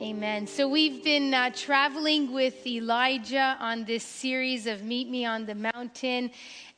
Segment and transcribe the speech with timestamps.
[0.00, 0.46] Amen.
[0.46, 5.56] So we've been uh, traveling with Elijah on this series of Meet Me on the
[5.56, 6.30] Mountain.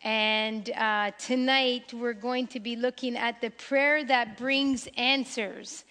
[0.02, 5.84] And uh, tonight we're going to be looking at the prayer that brings answers.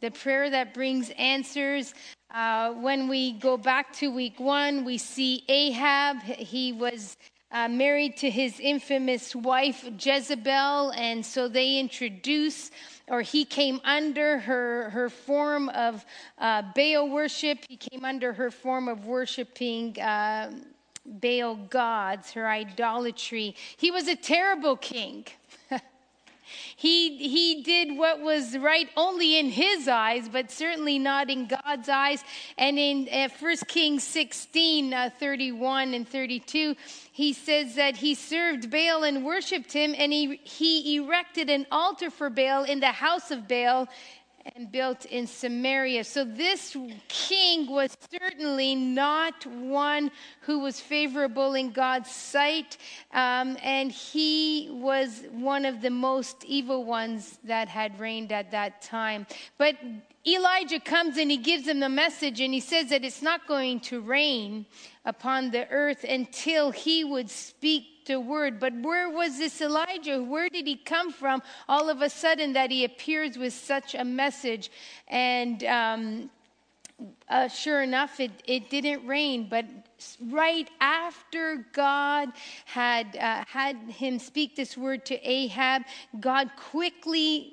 [0.00, 1.94] The prayer that brings answers.
[2.32, 6.22] Uh, when we go back to week one, we see Ahab.
[6.22, 7.16] He was
[7.50, 12.70] uh, married to his infamous wife Jezebel, and so they introduce
[13.10, 16.04] or he came under her, her form of
[16.38, 17.58] uh, Baal worship.
[17.68, 20.52] He came under her form of worshiping uh,
[21.04, 23.54] Baal gods, her idolatry.
[23.76, 25.26] He was a terrible king.
[26.76, 31.88] He, he did what was right only in his eyes, but certainly not in God's
[31.88, 32.22] eyes.
[32.56, 36.76] And in uh, 1 Kings 16 uh, 31 and 32,
[37.12, 42.10] he says that he served Baal and worshiped him, and he, he erected an altar
[42.10, 43.88] for Baal in the house of Baal
[44.54, 46.04] and built in Samaria.
[46.04, 46.76] So this
[47.08, 52.76] king was certainly not one who was favorable in God's sight,
[53.12, 58.82] um, and he was one of the most evil ones that had reigned at that
[58.82, 59.26] time.
[59.56, 59.76] But
[60.26, 63.80] Elijah comes and he gives him the message, and he says that it's not going
[63.80, 64.66] to rain
[65.04, 68.58] upon the earth until he would speak the word.
[68.58, 70.20] But where was this Elijah?
[70.22, 74.04] Where did he come from all of a sudden that he appears with such a
[74.04, 74.72] message?
[75.06, 76.30] And um,
[77.28, 79.46] uh, sure enough, it, it didn't rain.
[79.48, 79.66] But
[80.20, 82.32] right after God
[82.64, 85.82] had, uh, had him speak this word to Ahab,
[86.18, 87.52] God quickly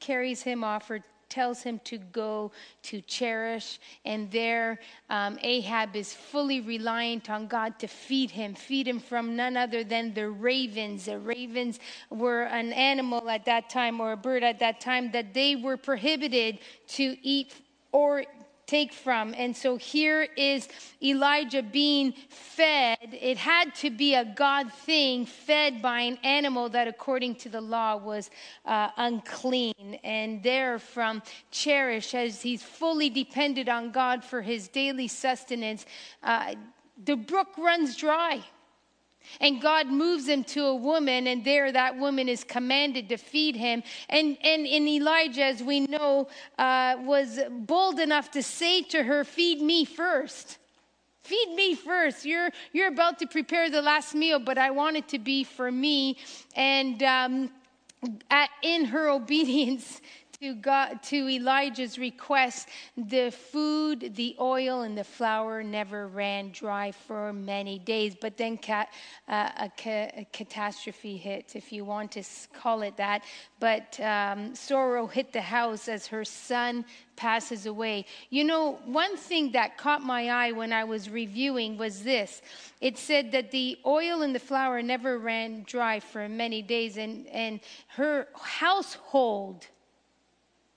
[0.00, 1.00] carries him off or
[1.36, 2.50] tells him to go
[2.82, 3.78] to Cherith.
[4.06, 9.36] And there, um, Ahab is fully reliant on God to feed him, feed him from
[9.36, 11.04] none other than the ravens.
[11.04, 11.78] The ravens
[12.08, 15.76] were an animal at that time or a bird at that time that they were
[15.76, 16.58] prohibited
[17.00, 17.52] to eat
[17.92, 18.24] or
[18.66, 19.34] take from.
[19.36, 20.68] And so here is
[21.02, 22.98] Elijah being fed.
[23.12, 27.60] It had to be a God thing, fed by an animal that, according to the
[27.60, 28.30] law, was
[28.64, 29.98] uh, unclean.
[30.02, 35.86] And there from Cherith, as he's fully dependent on God for his daily sustenance,
[36.22, 36.54] uh,
[37.04, 38.42] the brook runs dry.
[39.40, 43.56] And God moves him to a woman, and there that woman is commanded to feed
[43.56, 43.82] him.
[44.08, 46.28] And, and in Elijah, as we know,
[46.58, 50.58] uh, was bold enough to say to her, Feed me first.
[51.22, 52.24] Feed me first.
[52.24, 55.72] You're, you're about to prepare the last meal, but I want it to be for
[55.72, 56.18] me.
[56.54, 57.50] And um,
[58.30, 60.00] at, in her obedience
[60.40, 66.92] to God, to Elijah's request, the food, the oil, and the flour never ran dry
[66.92, 68.14] for many days.
[68.20, 68.84] But then uh,
[69.28, 73.24] a, ca- a, catastrophe hit, if you want to call it that.
[73.60, 76.84] But um, sorrow hit the house as her son
[77.16, 78.04] passes away.
[78.28, 82.42] You know, one thing that caught my eye when I was reviewing was this.
[82.80, 87.26] It said that the oil and the flour never ran dry for many days, and,
[87.28, 89.66] and her household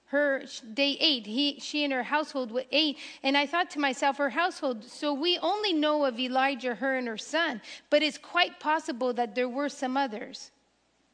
[0.10, 1.28] her they ate.
[1.28, 2.98] He she and her household ate.
[3.22, 7.08] And i thought to myself her household so we only know of elijah her and
[7.08, 7.62] her son
[7.92, 10.52] but it's quite possible that there were some others.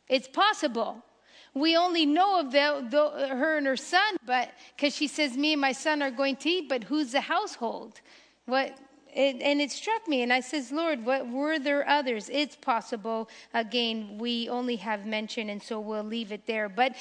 [0.07, 1.03] It's possible.
[1.53, 5.53] We only know of the, the, her and her son but because she says me
[5.53, 7.99] and my son are going to eat but who's the household?
[8.45, 8.77] What
[9.13, 12.29] it, and it struck me and i says lord what were there others?
[12.31, 13.29] It's possible.
[13.53, 16.69] Again we only have mention and so we'll leave it there.
[16.69, 16.95] But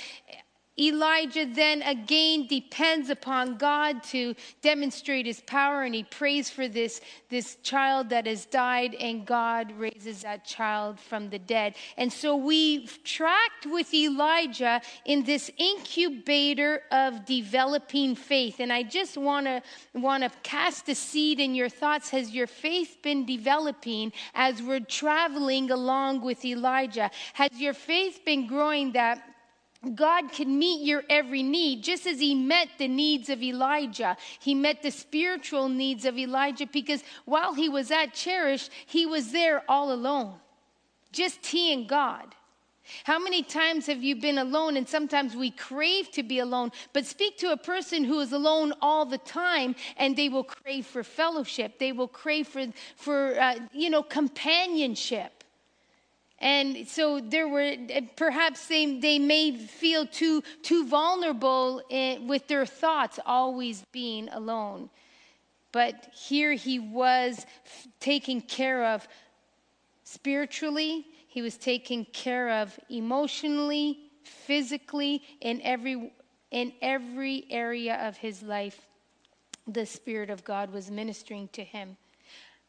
[0.79, 7.01] Elijah then again depends upon God to demonstrate his power, and he prays for this,
[7.29, 11.77] this child that has died, and God raises that child from the dead.
[11.97, 18.59] And so we've tracked with Elijah in this incubator of developing faith.
[18.59, 19.63] And I just want to
[19.95, 22.11] want to cast a seed in your thoughts.
[22.11, 27.11] Has your faith been developing as we're traveling along with Elijah?
[27.35, 29.34] Has your faith been growing that
[29.95, 34.17] God can meet your every need, just as He met the needs of Elijah.
[34.41, 39.33] He met the spiritual needs of Elijah because while he was at Cherith, he was
[39.33, 40.35] there all alone,
[41.13, 42.35] just he and God.
[43.05, 44.77] How many times have you been alone?
[44.77, 48.75] And sometimes we crave to be alone, but speak to a person who is alone
[48.83, 51.79] all the time and they will crave for fellowship.
[51.79, 52.67] They will crave for,
[52.97, 55.34] for uh, you know, companionship.
[56.45, 62.47] And so there were, eh, perhaps they, they may feel too, too vulnerable in, with
[62.49, 64.91] their thoughts, always being alone.
[65.73, 67.47] But here he was
[67.99, 69.09] taken care of
[70.05, 76.13] spiritually, he was taken care of emotionally, physically, in every,
[76.51, 78.87] in every area of his life.
[79.67, 81.97] the Spirit of God was ministering to him.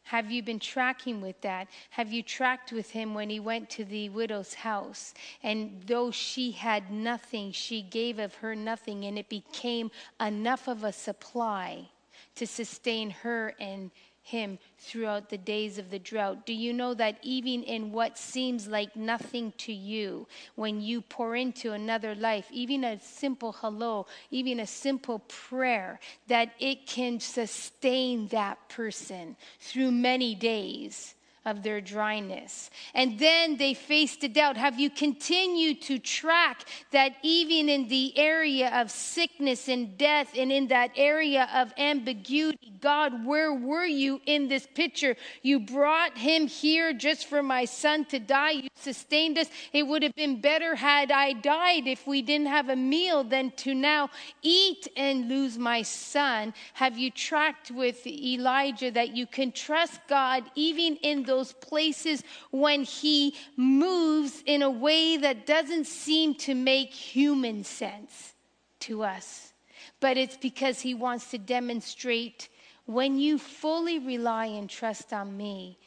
[0.06, 1.66] Have you been tracking with that?
[1.90, 5.14] Have you tracked with him when he went to the widow's house?
[5.42, 10.84] And though she had nothing, she gave of her nothing, and it became enough of
[10.84, 11.88] a supply
[12.36, 13.90] to sustain her and
[14.26, 16.46] him throughout the days of the drought?
[16.46, 21.34] Do you know that even in what seems like nothing to you, when you pour
[21.36, 28.28] into another life, even a simple hello, even a simple prayer, that it can sustain
[28.28, 31.15] that person through many days?
[31.46, 32.70] Of their dryness.
[32.92, 34.56] And then they faced the doubt.
[34.56, 40.50] Have you continued to track that even in the area of sickness and death and
[40.50, 45.16] in that area of ambiguity, God, where were you in this picture?
[45.42, 48.50] You brought him here just for my son to die.
[48.50, 49.46] You sustained us.
[49.72, 53.52] It would have been better had I died if we didn't have a meal than
[53.52, 54.10] to now
[54.42, 56.54] eat and lose my son.
[56.74, 62.22] Have you tracked with Elijah that you can trust God even in those those places
[62.50, 68.34] when he moves in a way that doesn't seem to make human sense
[68.80, 69.52] to us.
[70.00, 72.48] But it's because he wants to demonstrate
[72.86, 75.78] when you fully rely and trust on me,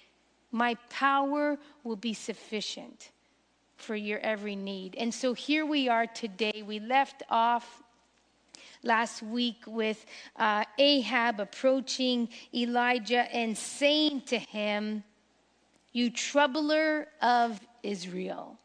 [0.52, 3.12] my power will be sufficient
[3.78, 4.96] for your every need.
[4.98, 6.64] And so here we are today.
[6.66, 7.82] We left off
[8.84, 10.06] last week with
[10.36, 15.04] uh, Ahab approaching Elijah and saying to him,
[15.92, 18.58] you troubler of Israel.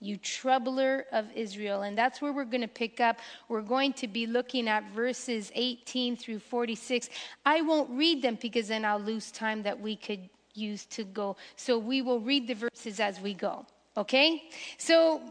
[0.00, 1.82] You troubler of Israel.
[1.82, 3.18] And that's where we're going to pick up.
[3.48, 7.08] We're going to be looking at verses 18 through 46.
[7.46, 11.36] I won't read them because then I'll lose time that we could use to go.
[11.56, 13.64] So we will read the verses as we go.
[13.96, 14.42] Okay?
[14.76, 15.22] So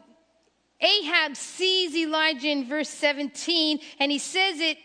[0.80, 4.77] Ahab sees Elijah in verse 17, and he says it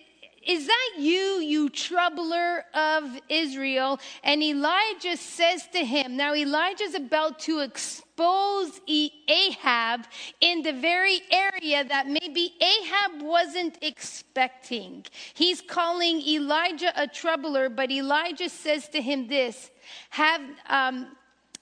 [0.46, 3.98] is that you, you troubler of Israel?
[4.22, 8.80] And Elijah says to him, Now Elijah's about to expose
[9.28, 10.06] Ahab
[10.40, 15.04] in the very area that maybe Ahab wasn't expecting.
[15.34, 19.70] He's calling Elijah a troubler, but Elijah says to him this
[20.10, 21.15] Have, um,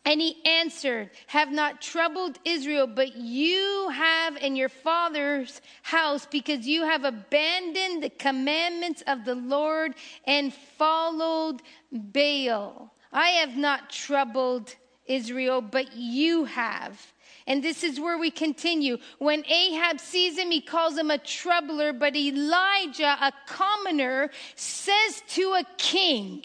[0.04, 6.66] and he answered, Have not troubled Israel, but you have in your father's house, because
[6.66, 9.94] you have abandoned the commandments of the Lord
[10.26, 12.92] and followed Baal.
[13.12, 14.74] I have not troubled
[15.06, 17.12] Israel, but you have.
[17.46, 18.98] And this is where we continue.
[19.18, 25.52] When Ahab sees him, he calls him a troubler, but Elijah, a commoner, says to
[25.52, 26.42] a king,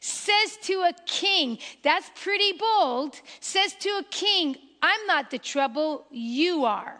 [0.00, 6.06] says to a king, that's pretty bold, says to a king, I'm not the trouble,
[6.10, 6.98] you are.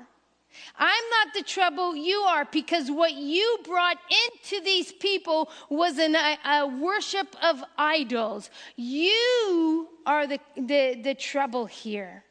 [0.77, 6.15] I'm not the trouble, you are, because what you brought into these people was an,
[6.17, 8.51] a, a worship of idols.
[8.77, 12.25] You are the, the, the trouble here.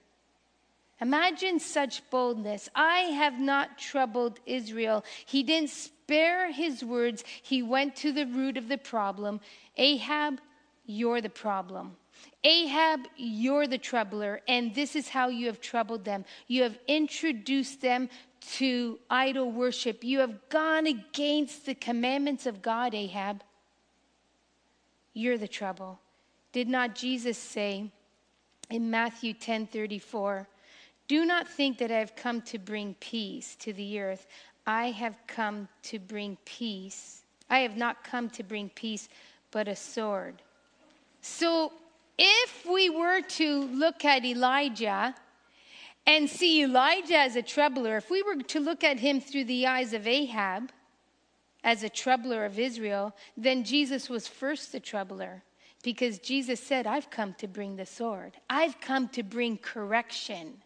[0.99, 2.69] Imagine such boldness.
[2.73, 5.05] I have not troubled Israel.
[5.25, 9.41] He didn't spare his words, he went to the root of the problem.
[9.75, 10.39] Ahab,
[10.88, 11.95] you're the problem.
[12.44, 16.25] Ahab, you're the troubler, and this is how you have troubled them.
[16.48, 18.10] You have introduced them
[18.54, 20.04] to idol worship.
[20.04, 23.44] You have gone against the commandments of God, Ahab.
[25.13, 26.00] You're the trouble.
[26.53, 27.91] Did not Jesus say
[28.70, 30.48] in Matthew 10 34,
[31.08, 34.25] Do not think that I have come to bring peace to the earth.
[34.65, 37.24] I have come to bring peace.
[37.50, 39.10] I have not come to bring peace,
[39.51, 40.41] but a sword.
[41.27, 41.74] So,
[42.17, 45.13] if we were to look at Elijah
[46.07, 49.67] and see Elijah as a troubler, if we were to look at him through the
[49.67, 50.72] eyes of Ahab
[51.63, 55.43] as a troubler of Israel, then Jesus was first the troubler
[55.84, 60.63] because Jesus said, I've come to bring the sword, I've come to bring correction.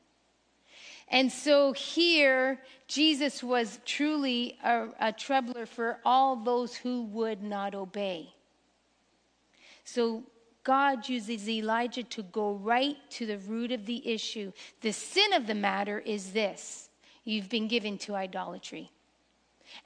[1.10, 7.76] And so here, Jesus was truly a, a troubler for all those who would not
[7.76, 8.34] obey.
[9.84, 10.24] So
[10.64, 14.52] God uses Elijah to go right to the root of the issue.
[14.82, 16.90] The sin of the matter is this
[17.24, 18.92] you've been given to idolatry,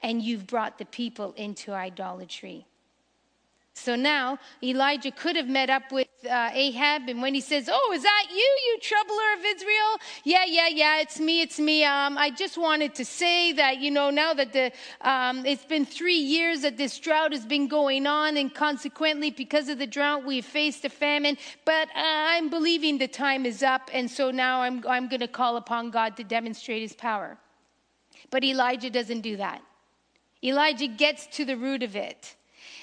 [0.02, 2.66] and you've brought the people into idolatry.
[3.76, 7.92] So now Elijah could have met up with uh, Ahab, and when he says, "Oh,
[7.92, 11.84] is that you, you troubler of Israel?" Yeah, yeah, yeah, it's me, it's me.
[11.84, 15.84] Um, I just wanted to say that you know now that the um, it's been
[15.84, 20.24] three years that this drought has been going on, and consequently, because of the drought,
[20.24, 21.36] we've faced a famine.
[21.66, 22.00] But uh,
[22.32, 25.90] I'm believing the time is up, and so now I'm I'm going to call upon
[25.90, 27.36] God to demonstrate His power.
[28.30, 29.60] But Elijah doesn't do that.
[30.42, 32.36] Elijah gets to the root of it.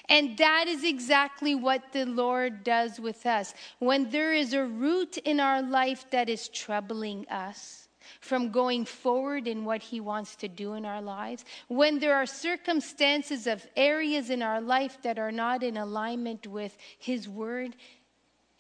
[0.10, 3.54] And that is exactly what the Lord does with us.
[3.80, 7.88] When there is a root in our life that is troubling us,
[8.20, 12.26] from going forward in what He wants to do in our lives, when there are
[12.26, 17.76] circumstances of areas in our life that are not in alignment with His Word,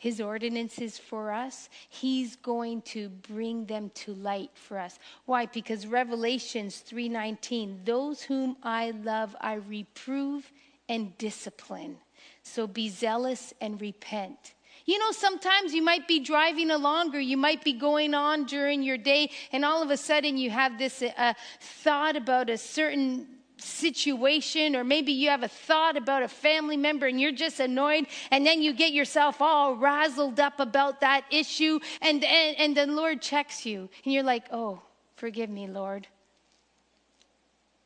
[0.03, 4.99] his ordinances for us, he's going to bring them to light for us.
[5.23, 5.45] Why?
[5.45, 10.51] Because Revelations 3:19, those whom I love I reprove
[10.89, 11.97] and discipline.
[12.43, 14.53] So be zealous and repent.
[14.85, 18.83] You know, sometimes you might be driving along or you might be going on during
[18.83, 23.27] your day, and all of a sudden you have this uh, thought about a certain
[23.57, 28.07] situation, or maybe you have a thought about a family member and you're just annoyed,
[28.31, 32.87] and then you get yourself all razzled up about that issue, and, and, and the
[32.87, 34.81] Lord checks you, and you're like, oh,
[35.15, 36.07] forgive me, Lord.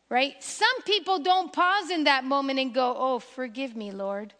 [0.09, 0.41] Right?
[0.41, 4.33] Some people don't pause in that moment and go, oh, forgive me, Lord.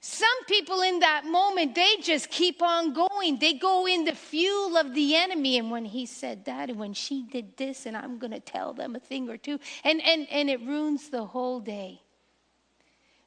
[0.00, 3.40] Some people in that moment, they just keep on going.
[3.40, 5.58] They go in the fuel of the enemy.
[5.58, 8.72] And when he said that, and when she did this, and I'm going to tell
[8.72, 12.02] them a thing or two, and, and, and it ruins the whole day.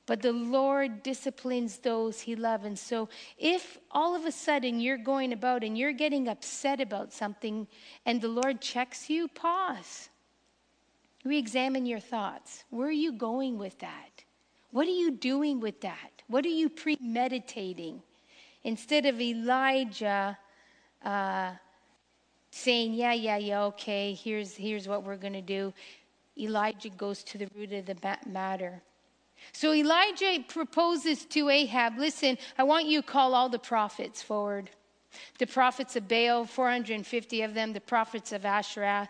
[0.06, 2.66] But the Lord disciplines those he loves.
[2.66, 7.14] And so, if all of a sudden you're going about and you're getting upset about
[7.14, 7.68] something
[8.06, 10.10] and the Lord checks you, pause.
[11.30, 12.64] Re examine your thoughts.
[12.72, 14.24] Where are you going with that?
[14.72, 16.24] What are you doing with that?
[16.28, 18.02] What are you premeditating?
[18.64, 20.36] Instead of Elijah
[21.06, 21.52] uh,
[22.50, 25.72] saying, Yeah, yeah, yeah, okay, here's, here's what we're going to do,
[26.36, 28.82] Elijah goes to the root of the matter.
[29.52, 34.72] So Elijah proposes to Ahab listen, I want you to call all the prophets forward.
[35.38, 39.08] The prophets of Baal, 450 of them, the prophets of Asherah,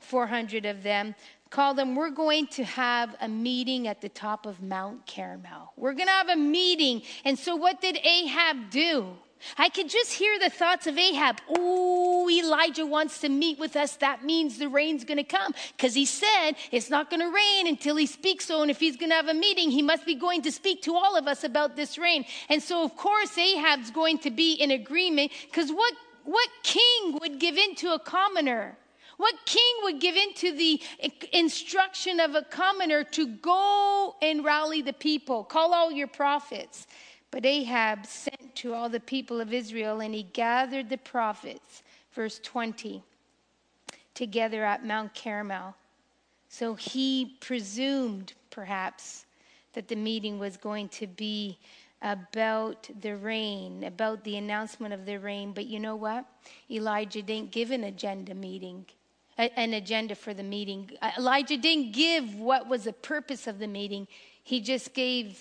[0.00, 1.14] 400 of them
[1.50, 5.72] call them, we're going to have a meeting at the top of Mount Carmel.
[5.76, 7.02] We're going to have a meeting.
[7.24, 9.16] And so, what did Ahab do?
[9.56, 11.40] I could just hear the thoughts of Ahab.
[11.48, 13.96] Oh, Elijah wants to meet with us.
[13.96, 15.54] That means the rain's going to come.
[15.76, 18.62] Because he said it's not going to rain until he speaks so.
[18.62, 20.94] And if he's going to have a meeting, he must be going to speak to
[20.94, 22.24] all of us about this rain.
[22.48, 25.32] And so, of course, Ahab's going to be in agreement.
[25.46, 28.76] Because what, what king would give in to a commoner?
[29.18, 30.80] What king would give in to the
[31.32, 36.86] instruction of a commoner to go and rally the people, call all your prophets?
[37.32, 41.82] But Ahab sent to all the people of Israel, and he gathered the prophets,
[42.14, 43.02] verse 20,
[44.14, 45.74] together at Mount Carmel.
[46.48, 49.26] So he presumed, perhaps,
[49.72, 51.58] that the meeting was going to be
[52.02, 55.52] about the rain, about the announcement of the rain.
[55.52, 56.24] But you know what?
[56.70, 58.86] Elijah didn't give an agenda meeting
[59.38, 60.90] an agenda for the meeting.
[61.00, 64.08] Uh, Elijah didn't give what was the purpose of the meeting,
[64.42, 65.38] he just gave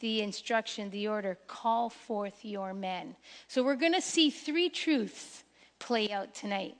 [0.00, 3.16] the instruction, the order call forth your men.
[3.48, 5.44] So we're going to see three truths
[5.78, 6.76] play out tonight.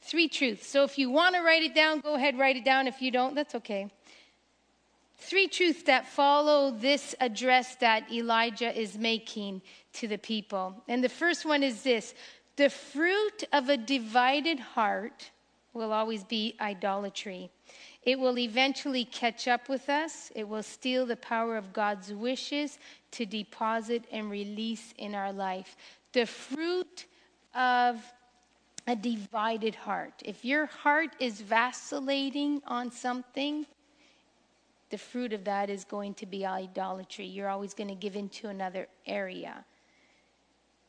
[0.00, 0.66] Three truths.
[0.66, 2.86] So if you want to write it down, go ahead, write it down.
[2.86, 3.90] If you don't, that's okay.
[5.18, 9.62] Three truths that follow this address that Elijah is making
[9.94, 10.84] to the people.
[10.86, 12.14] And the first one is this
[12.56, 15.30] the fruit of a divided heart
[15.76, 17.50] will always be idolatry.
[18.02, 20.30] It will eventually catch up with us.
[20.34, 22.78] It will steal the power of God's wishes
[23.12, 25.76] to deposit and release in our life.
[26.12, 27.06] The fruit
[27.54, 28.00] of
[28.86, 30.22] a divided heart.
[30.24, 33.66] If your heart is vacillating on something,
[34.90, 37.26] the fruit of that is going to be idolatry.
[37.26, 39.64] You're always going to give into another area.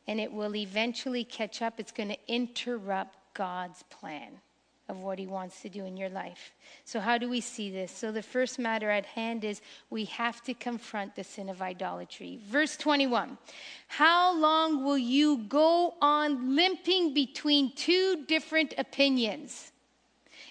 [0.06, 1.80] And it will eventually catch up.
[1.80, 4.40] It's going to interrupt God's plan
[4.88, 6.52] of what he wants to do in your life.
[6.84, 7.92] So, how do we see this?
[7.92, 12.40] So, the first matter at hand is we have to confront the sin of idolatry.
[12.46, 13.36] Verse 21
[13.88, 19.72] How long will you go on limping between two different opinions?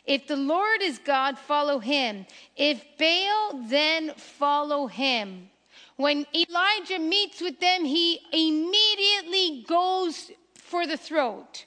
[0.05, 2.25] If the Lord is God, follow him.
[2.55, 5.49] If Baal, then follow him.
[5.97, 11.65] When Elijah meets with them, he immediately goes for the throat.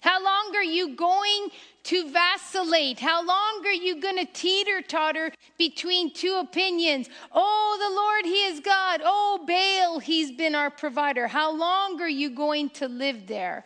[0.00, 1.48] How long are you going
[1.84, 3.00] to vacillate?
[3.00, 7.08] How long are you going to teeter totter between two opinions?
[7.32, 9.00] Oh, the Lord, He is God.
[9.04, 11.26] Oh, Baal, He's been our provider.
[11.26, 13.64] How long are you going to live there?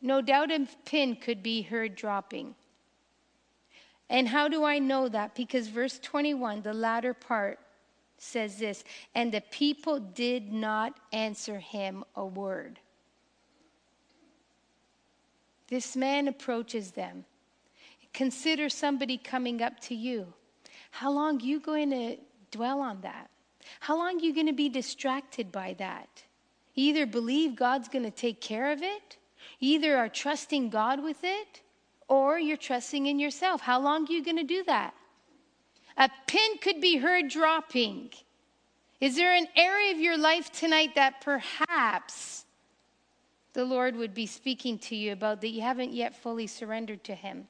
[0.00, 2.54] No doubt a pin could be heard dropping.
[4.10, 5.34] And how do I know that?
[5.34, 7.58] Because verse 21, the latter part,
[8.18, 8.84] says this
[9.14, 12.78] And the people did not answer him a word.
[15.68, 17.24] This man approaches them.
[18.12, 20.32] Consider somebody coming up to you.
[20.90, 22.16] How long you going to
[22.54, 23.28] dwell on that.
[23.80, 26.22] How long you going to be distracted by that?
[26.76, 29.16] Either believe God's going to take care of it,
[29.60, 31.60] either are trusting God with it,
[32.08, 33.60] or you're trusting in yourself.
[33.60, 34.94] How long are you going to do that?
[35.96, 38.10] A pin could be heard dropping.
[39.00, 42.43] Is there an area of your life tonight that perhaps
[43.54, 47.14] the Lord would be speaking to you about that you haven't yet fully surrendered to
[47.14, 47.48] Him?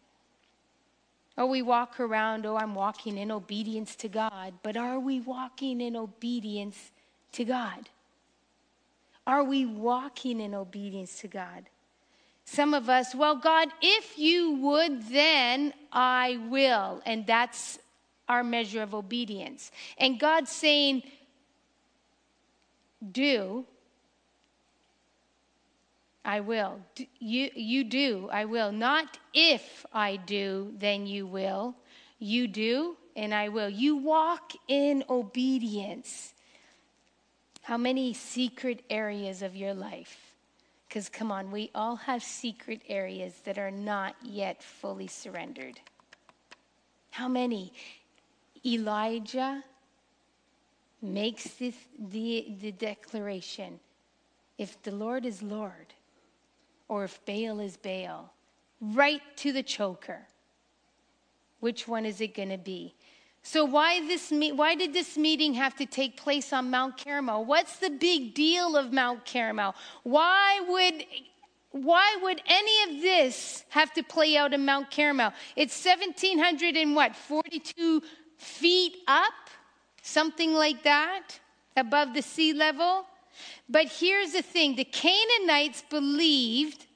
[1.37, 5.81] Oh, we walk around, oh, I'm walking in obedience to God, but are we walking
[5.81, 6.93] in obedience
[7.33, 7.89] to God?
[9.27, 11.65] Are we walking in obedience to God?
[12.45, 17.03] Some of us, well, God, if you would, then I will.
[17.07, 17.79] And that's
[18.29, 19.73] our measure of obedience.
[19.99, 21.03] And God's saying,
[23.13, 23.65] do,
[26.25, 26.81] I will.
[27.19, 28.73] You, you do, I will.
[28.73, 31.77] Not if I do, then you will.
[32.19, 33.69] You do, and I will.
[33.69, 36.33] You walk in obedience.
[37.63, 40.35] How many secret areas of your life?
[40.89, 45.81] Because come on, we all have secret areas that are not yet fully surrendered.
[47.11, 47.73] How many?
[48.67, 49.63] Elijah
[51.03, 53.79] makes this, the, the declaration
[54.57, 55.94] if the Lord is Lord,
[56.89, 58.33] or if Baal is Baal,
[58.81, 60.27] right to the choker.
[61.61, 62.95] Which one is it going to be?
[63.43, 67.45] So why this why did this meeting have to take place on Mount Carmel?
[67.45, 69.75] What's the big deal of Mount Carmel?
[70.03, 71.05] Why would
[71.71, 75.33] why would any of this have to play out in Mount Carmel?
[75.57, 77.15] It's 1700 and what?
[77.15, 78.01] 42
[78.39, 79.33] feet up?
[80.01, 81.39] Something like that
[81.77, 83.07] above the sea level?
[83.69, 86.87] But here's the thing, the Canaanites believed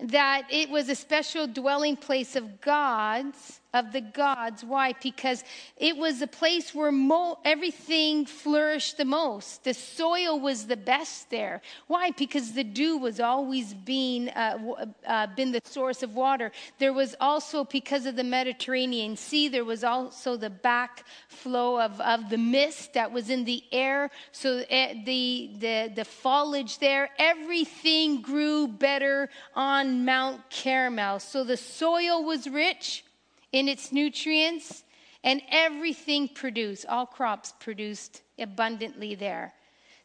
[0.00, 4.64] that it was a special dwelling place of God's, of the gods.
[4.64, 4.94] Why?
[5.02, 5.44] Because
[5.76, 9.64] it was a place where mo- everything flourished the most.
[9.64, 11.60] The soil was the best there.
[11.86, 12.12] Why?
[12.12, 16.50] Because the dew was always being uh, uh, been the source of water.
[16.78, 19.48] There was also because of the Mediterranean Sea.
[19.48, 24.10] There was also the backflow of, of the mist that was in the air.
[24.32, 31.20] So uh, the the the foliage there, everything grew better on Mount Carmel.
[31.20, 33.04] So the soil was rich
[33.52, 34.84] in its nutrients,
[35.24, 39.54] and everything produced, all crops produced abundantly there.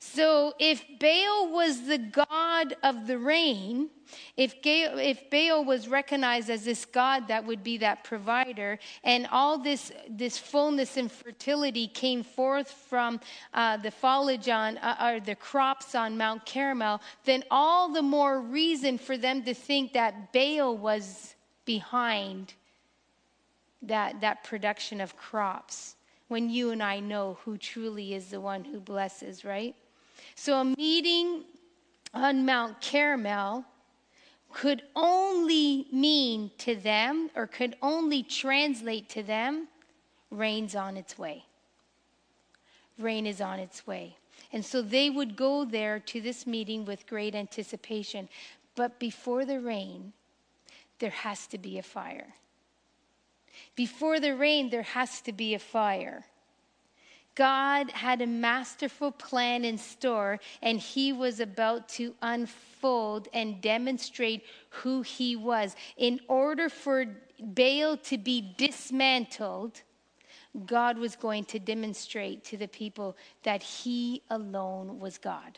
[0.05, 3.89] So if Baal was the god of the rain,
[4.35, 9.57] if, if Baal was recognized as this god that would be that provider, and all
[9.57, 13.21] this, this fullness and fertility came forth from
[13.53, 18.41] uh, the foliage on, uh, or the crops on Mount Carmel, then all the more
[18.41, 22.53] reason for them to think that Baal was behind
[23.83, 25.95] that, that production of crops
[26.27, 29.75] when you and I know who truly is the one who blesses, right?
[30.35, 31.43] So a meeting
[32.13, 33.65] on Mount Carmel
[34.51, 39.67] could only mean to them or could only translate to them
[40.31, 41.45] rain's on its way.
[42.99, 44.17] Rain is on its way.
[44.51, 48.29] And so they would go there to this meeting with great anticipation.
[48.75, 50.13] But before the rain,
[50.99, 52.35] there has to be a fire.
[53.75, 56.25] Before the rain, there has to be a fire.
[57.35, 64.43] God had a masterful plan in store, and he was about to unfold and demonstrate
[64.69, 65.75] who he was.
[65.97, 67.05] In order for
[67.39, 69.81] Baal to be dismantled,
[70.67, 75.57] God was going to demonstrate to the people that he alone was God.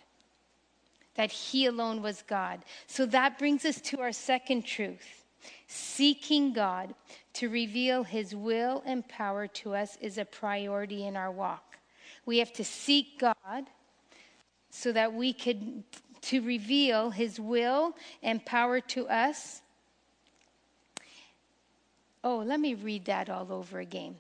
[1.16, 2.64] That he alone was God.
[2.88, 5.26] So that brings us to our second truth.
[5.68, 6.96] Seeking God
[7.36, 11.78] to reveal his will and power to us is a priority in our walk.
[12.26, 13.68] We have to seek God
[14.70, 15.84] so that we could
[16.22, 19.62] to reveal his will and power to us.
[22.24, 24.16] Oh, let me read that all over again.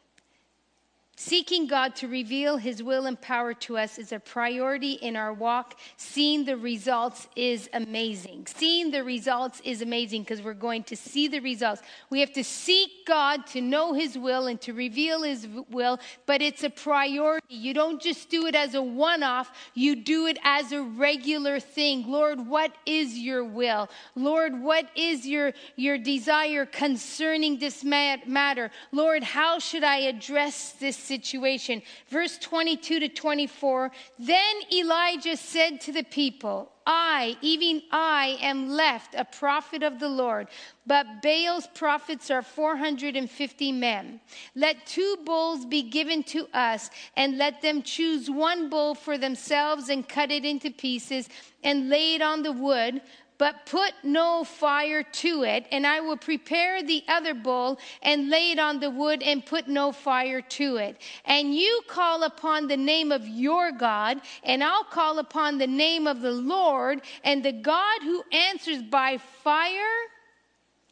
[1.17, 5.31] Seeking God to reveal His will and power to us is a priority in our
[5.31, 5.79] walk.
[5.95, 8.47] Seeing the results is amazing.
[8.53, 11.81] Seeing the results is amazing because we're going to see the results.
[12.09, 16.41] We have to seek God to know His will and to reveal His will, but
[16.41, 17.45] it's a priority.
[17.47, 21.61] You don't just do it as a one off, you do it as a regular
[21.61, 22.11] thing.
[22.11, 23.87] Lord, what is your will?
[24.15, 28.69] Lord, what is your, your desire concerning this matter?
[28.91, 31.81] Lord, how should I address this situation?
[32.09, 39.15] Verse 22 to 24 Then Elijah said to the people, I, even I, am left
[39.15, 40.47] a prophet of the Lord,
[40.85, 44.19] but Baal's prophets are 450 men.
[44.53, 49.89] Let two bulls be given to us, and let them choose one bull for themselves
[49.89, 51.27] and cut it into pieces
[51.63, 53.01] and lay it on the wood
[53.37, 58.51] but put no fire to it, and I will prepare the other bull and lay
[58.51, 61.01] it on the wood and put no fire to it.
[61.25, 66.07] And you call upon the name of your God, and I'll call upon the name
[66.07, 69.97] of the Lord, and the God who answers by fire,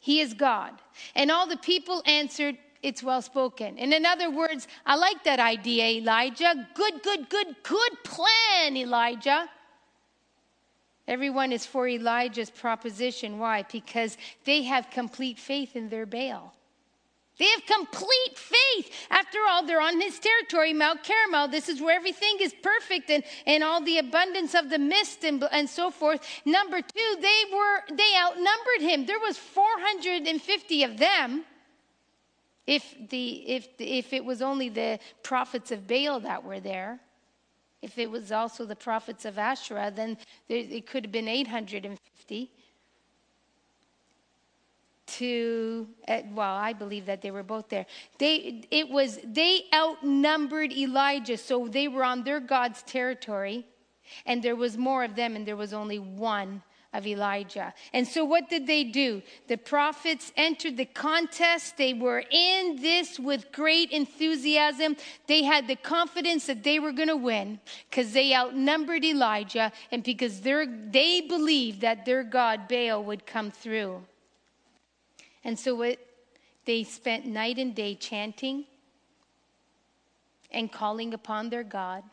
[0.00, 0.72] he is God.
[1.14, 3.78] And all the people answered, it's well spoken.
[3.78, 6.68] And in other words, I like that idea, Elijah.
[6.74, 9.48] Good, good, good, good plan, Elijah.
[11.06, 13.38] Everyone is for Elijah's proposition.
[13.38, 13.64] Why?
[13.70, 16.54] Because they have complete faith in their Baal.
[17.36, 18.90] They have complete faith.
[19.10, 21.48] After all, they're on his territory, Mount Carmel.
[21.48, 25.44] This is where everything is perfect and, and all the abundance of the mist and,
[25.50, 26.24] and so forth.
[26.44, 29.06] Number two, they were they outnumbered him.
[29.06, 31.44] There was 450 of them.
[32.66, 37.00] If the if if it was only the prophets of Baal that were there.
[37.84, 40.16] If it was also the prophets of Asherah, then
[40.48, 42.50] it could have been 850
[45.06, 47.84] to uh, well i believe that they were both there.
[48.18, 53.66] They it was they outnumbered elijah so they were on their god's territory
[54.24, 56.62] and there was more of them and there was only one
[56.94, 57.74] of Elijah.
[57.92, 59.20] And so, what did they do?
[59.48, 61.76] The prophets entered the contest.
[61.76, 64.96] They were in this with great enthusiasm.
[65.26, 67.58] They had the confidence that they were going to win
[67.90, 74.02] because they outnumbered Elijah and because they believed that their God, Baal, would come through.
[75.42, 75.98] And so, what,
[76.64, 78.64] they spent night and day chanting
[80.50, 82.04] and calling upon their God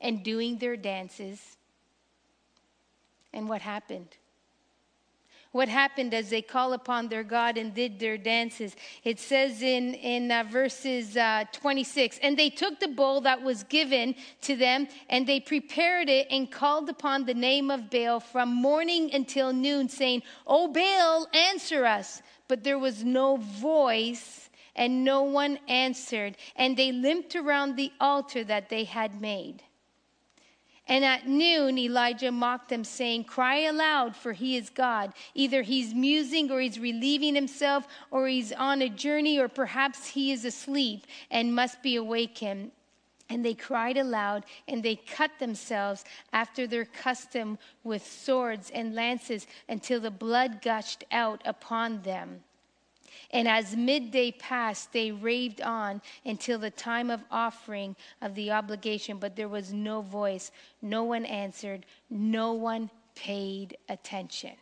[0.00, 1.56] and doing their dances.
[3.32, 4.08] And what happened?
[5.56, 8.76] What happened as they call upon their God and did their dances.
[9.02, 13.64] It says in, in uh, verses uh, 26 And they took the bowl that was
[13.64, 18.54] given to them, and they prepared it and called upon the name of Baal from
[18.54, 22.20] morning until noon, saying, O Baal, answer us.
[22.48, 26.36] But there was no voice, and no one answered.
[26.54, 29.62] And they limped around the altar that they had made.
[30.88, 35.12] And at noon, Elijah mocked them, saying, Cry aloud, for he is God.
[35.34, 40.30] Either he's musing or he's relieving himself, or he's on a journey, or perhaps he
[40.30, 42.70] is asleep and must be awakened.
[43.28, 49.48] And they cried aloud, and they cut themselves after their custom with swords and lances
[49.68, 52.44] until the blood gushed out upon them.
[53.32, 59.18] And as midday passed, they raved on until the time of offering of the obligation,
[59.18, 64.52] but there was no voice, no one answered, no one paid attention.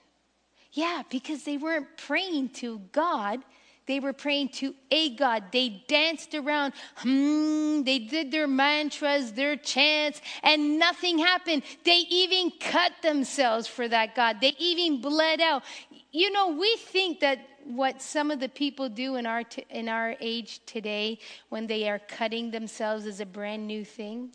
[0.72, 3.40] Yeah, because they weren't praying to God.
[3.86, 5.44] They were praying to a God.
[5.52, 11.62] They danced around, hmm, they did their mantras, their chants, and nothing happened.
[11.84, 14.40] They even cut themselves for that God.
[14.40, 15.64] They even bled out.
[16.12, 19.88] You know, we think that what some of the people do in our, t- in
[19.88, 24.30] our age today when they are cutting themselves is a brand new thing.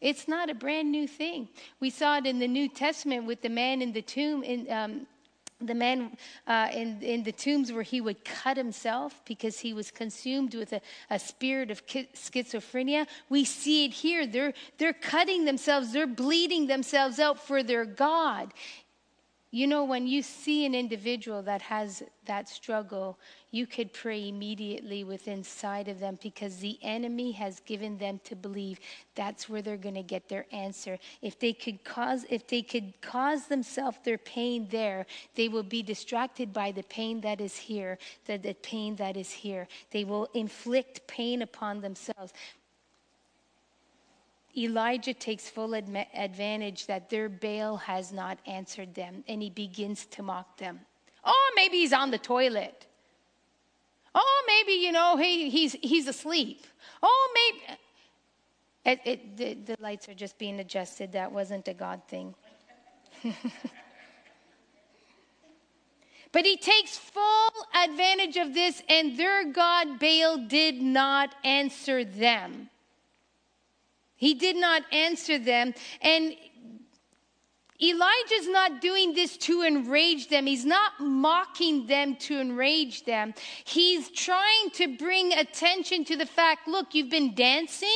[0.00, 1.48] It's not a brand new thing.
[1.80, 5.06] We saw it in the New Testament with the man in the tomb, in, um,
[5.60, 9.90] the man uh, in, in the tombs where he would cut himself because he was
[9.90, 13.06] consumed with a, a spirit of schizophrenia.
[13.28, 14.26] We see it here.
[14.26, 18.52] They're, they're cutting themselves, they're bleeding themselves out for their God.
[19.50, 23.18] You know, when you see an individual that has that struggle,
[23.50, 28.36] you could pray immediately within sight of them because the enemy has given them to
[28.36, 28.78] believe
[29.14, 30.98] that's where they're going to get their answer.
[31.22, 35.82] If they could cause if they could cause themselves their pain there, they will be
[35.82, 39.66] distracted by the pain that is here, the, the pain that is here.
[39.92, 42.34] They will inflict pain upon themselves.
[44.56, 50.22] Elijah takes full advantage that their Baal has not answered them, and he begins to
[50.22, 50.80] mock them.
[51.24, 52.86] Oh, maybe he's on the toilet.
[54.14, 56.66] Oh, maybe, you know, he, he's, he's asleep.
[57.02, 57.78] Oh, maybe.
[58.84, 61.12] It, it, the, the lights are just being adjusted.
[61.12, 62.34] That wasn't a God thing.
[66.32, 72.68] But he takes full advantage of this, and their God Baal did not answer them.
[74.18, 75.72] He did not answer them.
[76.02, 76.36] And
[77.80, 80.46] Elijah's not doing this to enrage them.
[80.46, 83.32] He's not mocking them to enrage them.
[83.62, 87.88] He's trying to bring attention to the fact look, you've been dancing,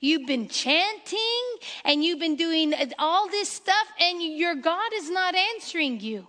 [0.00, 1.44] you've been chanting,
[1.86, 6.28] and you've been doing all this stuff, and your God is not answering you.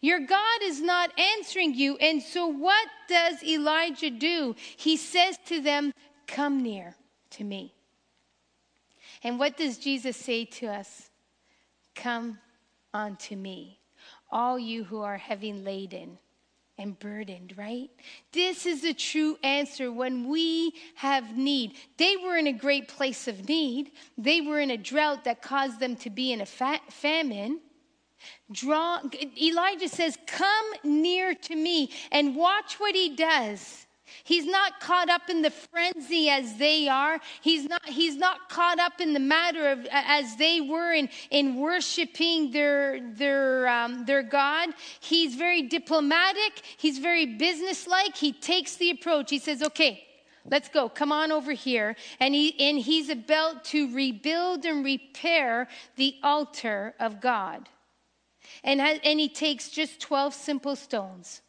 [0.00, 1.96] Your God is not answering you.
[1.98, 4.56] And so, what does Elijah do?
[4.76, 5.92] He says to them,
[6.26, 6.96] Come near
[7.30, 7.73] to me.
[9.24, 11.10] And what does Jesus say to us?
[11.94, 12.38] Come
[12.92, 13.80] unto me,
[14.30, 16.18] all you who are heavy laden
[16.76, 17.88] and burdened, right?
[18.32, 21.76] This is the true answer when we have need.
[21.96, 23.92] They were in a great place of need.
[24.18, 27.60] They were in a drought that caused them to be in a fa- famine.
[28.50, 29.02] Draw
[29.40, 33.83] Elijah says, "Come near to me and watch what he does."
[34.22, 37.20] He's not caught up in the frenzy as they are.
[37.40, 41.56] He's not, he's not caught up in the matter of as they were in, in
[41.56, 44.70] worshiping their, their, um, their God.
[45.00, 46.62] He's very diplomatic.
[46.76, 48.16] He's very businesslike.
[48.16, 49.30] He takes the approach.
[49.30, 50.04] He says, okay,
[50.44, 50.88] let's go.
[50.88, 51.96] Come on over here.
[52.20, 57.68] And, he, and he's about to rebuild and repair the altar of God.
[58.62, 61.40] And, and he takes just 12 simple stones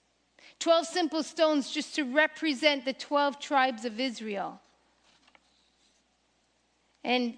[0.60, 4.60] 12 simple stones just to represent the 12 tribes of Israel.
[7.04, 7.36] And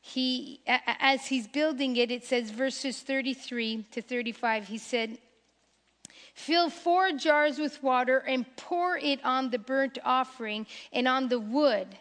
[0.00, 5.18] he, as he's building it, it says verses 33 to 35, he said,
[6.34, 11.40] Fill four jars with water and pour it on the burnt offering and on the
[11.40, 11.96] wood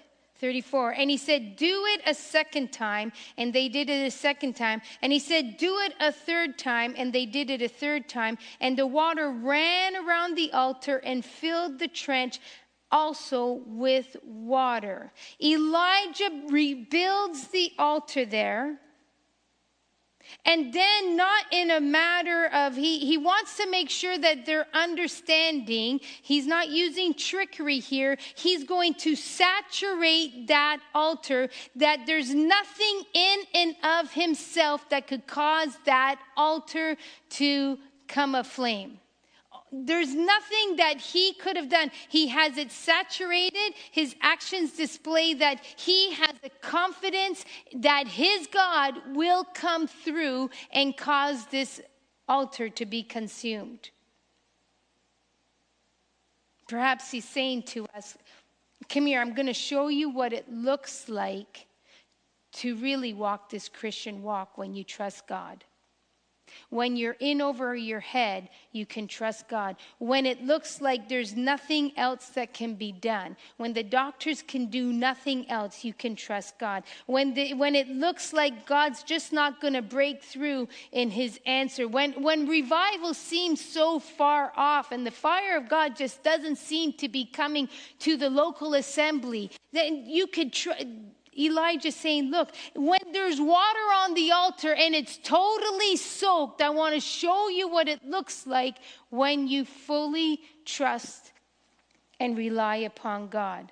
[0.45, 0.91] 34.
[0.91, 3.11] And he said, Do it a second time.
[3.35, 4.79] And they did it a second time.
[5.01, 6.93] And he said, Do it a third time.
[6.95, 8.37] And they did it a third time.
[8.61, 12.39] And the water ran around the altar and filled the trench
[12.91, 15.11] also with water.
[15.43, 18.79] Elijah rebuilds the altar there.
[20.45, 24.67] And then, not in a matter of, he, he wants to make sure that they're
[24.73, 25.99] understanding.
[26.21, 28.17] He's not using trickery here.
[28.35, 35.27] He's going to saturate that altar, that there's nothing in and of himself that could
[35.27, 36.97] cause that altar
[37.31, 38.99] to come aflame
[39.71, 41.91] there's nothing that he could have done.
[42.07, 43.73] He has it saturated.
[43.91, 50.95] His actions display that he has the confidence that his God will come through and
[50.95, 51.81] cause this
[52.27, 53.89] altar to be consumed.
[56.67, 58.17] Perhaps he's saying to us,
[58.89, 61.65] Come here, I'm going to show you what it looks like
[62.53, 65.63] to really walk this Christian walk when you trust God.
[66.69, 69.75] When you're in over your head, you can trust God.
[69.99, 74.67] When it looks like there's nothing else that can be done, when the doctors can
[74.67, 76.83] do nothing else, you can trust God.
[77.05, 81.39] When, the, when it looks like God's just not going to break through in his
[81.45, 86.57] answer, when, when revival seems so far off and the fire of God just doesn't
[86.57, 90.85] seem to be coming to the local assembly, then you could trust
[91.37, 96.95] Elijah saying, Look, when there's water on the altar and it's totally soaked, I want
[96.95, 98.77] to show you what it looks like
[99.09, 101.31] when you fully trust
[102.19, 103.71] and rely upon God.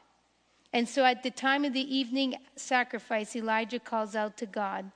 [0.74, 4.92] And so at the time of the evening sacrifice, Elijah calls out to God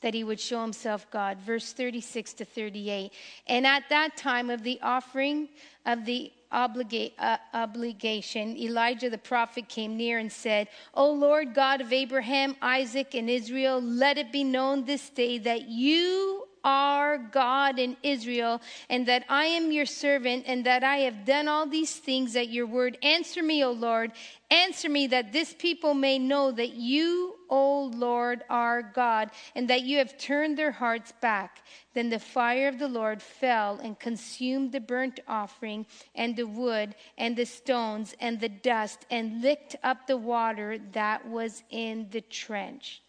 [0.00, 1.38] that he would show himself God.
[1.38, 3.10] Verse 36 to 38.
[3.46, 5.48] And at that time of the offering
[5.86, 11.80] of the obliga- uh, obligation, Elijah the prophet came near and said, O Lord God
[11.80, 17.78] of Abraham, Isaac, and Israel, let it be known this day that you are God
[17.78, 21.94] in Israel, and that I am your servant, and that I have done all these
[21.94, 22.98] things at your word.
[23.02, 24.12] Answer me, O Lord.
[24.50, 29.82] Answer me that this people may know that you, O Lord, are God, and that
[29.82, 31.62] you have turned their hearts back.
[31.92, 36.94] Then the fire of the Lord fell and consumed the burnt offering, and the wood,
[37.18, 42.20] and the stones, and the dust, and licked up the water that was in the
[42.20, 43.02] trench.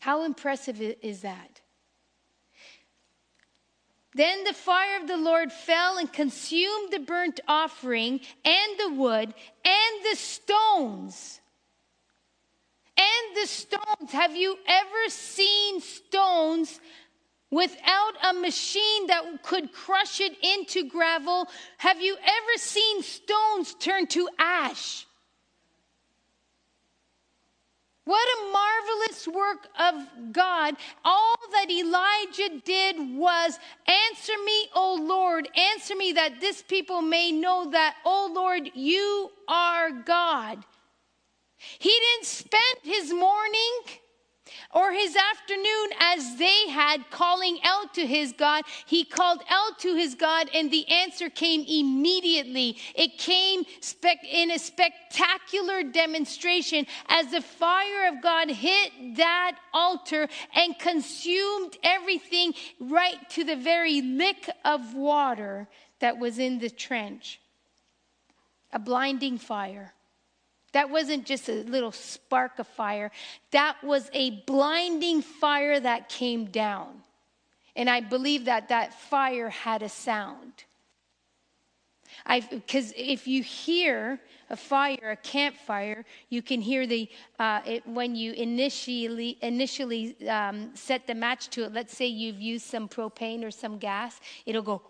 [0.00, 1.49] How impressive is that?
[4.14, 9.32] Then the fire of the Lord fell and consumed the burnt offering and the wood
[9.64, 11.40] and the stones.
[12.96, 14.12] And the stones.
[14.12, 16.80] Have you ever seen stones
[17.50, 21.48] without a machine that could crush it into gravel?
[21.78, 25.06] Have you ever seen stones turn to ash?
[28.04, 30.74] What a marvelous work of God.
[31.04, 37.30] All that Elijah did was answer me, O Lord, answer me that this people may
[37.30, 40.64] know that, O Lord, you are God.
[41.78, 43.80] He didn't spend his morning
[44.72, 48.64] or his afternoon as they had calling out to his God.
[48.86, 52.76] He called out to his God, and the answer came immediately.
[52.94, 53.64] It came
[54.30, 62.54] in a spectacular demonstration as the fire of God hit that altar and consumed everything
[62.78, 65.68] right to the very lick of water
[66.00, 67.40] that was in the trench.
[68.72, 69.94] A blinding fire.
[70.72, 73.10] That wasn't just a little spark of fire,
[73.50, 77.02] that was a blinding fire that came down.
[77.76, 80.64] And I believe that that fire had a sound.
[82.50, 88.14] Because if you hear a fire, a campfire, you can hear the uh, it, when
[88.14, 91.72] you initially initially um, set the match to it.
[91.72, 94.82] Let's say you've used some propane or some gas, it'll go.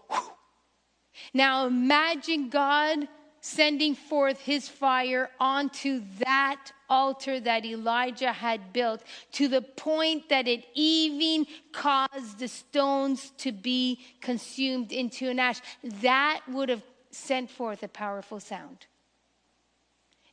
[1.35, 3.07] Now imagine God
[3.41, 10.47] sending forth his fire onto that altar that Elijah had built to the point that
[10.47, 15.61] it even caused the stones to be consumed into an ash.
[16.03, 18.87] That would have sent forth a powerful sound.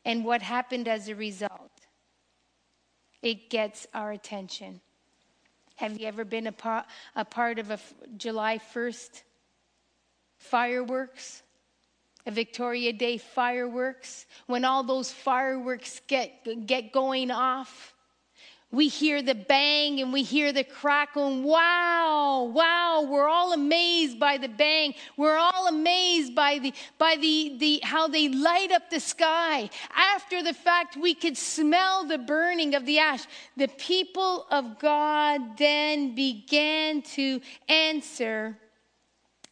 [0.04, 1.72] And what happened as a result?
[3.22, 4.82] It gets our attention.
[5.76, 7.80] Have you ever been a, a part of a
[8.18, 9.24] July 1st
[10.38, 11.44] fireworks?
[12.32, 17.94] Victoria Day fireworks, when all those fireworks get, get going off,
[18.70, 21.28] we hear the bang and we hear the crackle.
[21.28, 24.94] And wow, wow, we're all amazed by the bang.
[25.16, 29.70] We're all amazed by the by the, the how they light up the sky.
[29.96, 33.24] After the fact, we could smell the burning of the ash.
[33.56, 38.58] The people of God then began to answer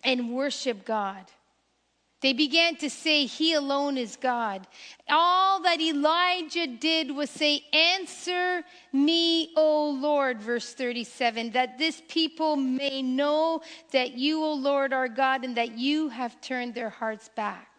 [0.04, 1.24] and worship God.
[2.22, 4.68] They began to say, He alone is God.
[5.10, 12.56] All that Elijah did was say, Answer me, O Lord, verse 37, that this people
[12.56, 17.30] may know that you, O Lord, are God, and that you have turned their hearts
[17.36, 17.75] back.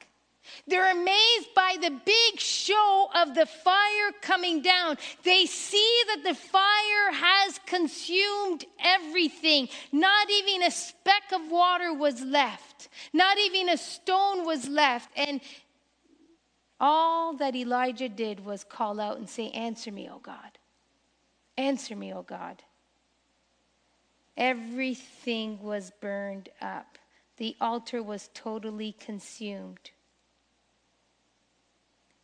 [0.66, 4.96] They're amazed by the big show of the fire coming down.
[5.22, 9.68] They see that the fire has consumed everything.
[9.92, 15.10] Not even a speck of water was left, not even a stone was left.
[15.16, 15.40] And
[16.78, 20.58] all that Elijah did was call out and say, Answer me, O God.
[21.56, 22.62] Answer me, O God.
[24.36, 26.98] Everything was burned up.
[27.38, 29.90] The altar was totally consumed.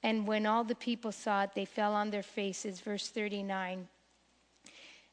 [0.02, 2.80] And when all the people saw it, they fell on their faces.
[2.80, 3.88] Verse 39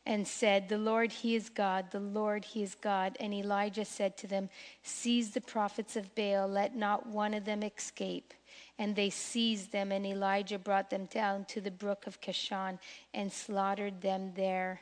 [0.10, 3.16] and said, The Lord, He is God, the Lord, He is God.
[3.20, 4.50] And Elijah said to them,
[4.82, 8.34] Seize the prophets of Baal, let not one of them escape.
[8.80, 12.80] And they seized them, and Elijah brought them down to the brook of Kishon
[13.14, 14.82] and slaughtered them there.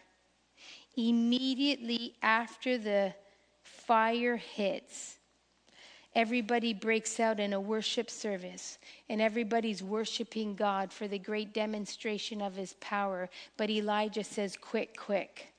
[0.95, 3.13] Immediately after the
[3.63, 5.16] fire hits,
[6.17, 12.41] everybody breaks out in a worship service and everybody's worshiping God for the great demonstration
[12.41, 13.29] of his power.
[13.55, 15.53] But Elijah says, Quick, quick.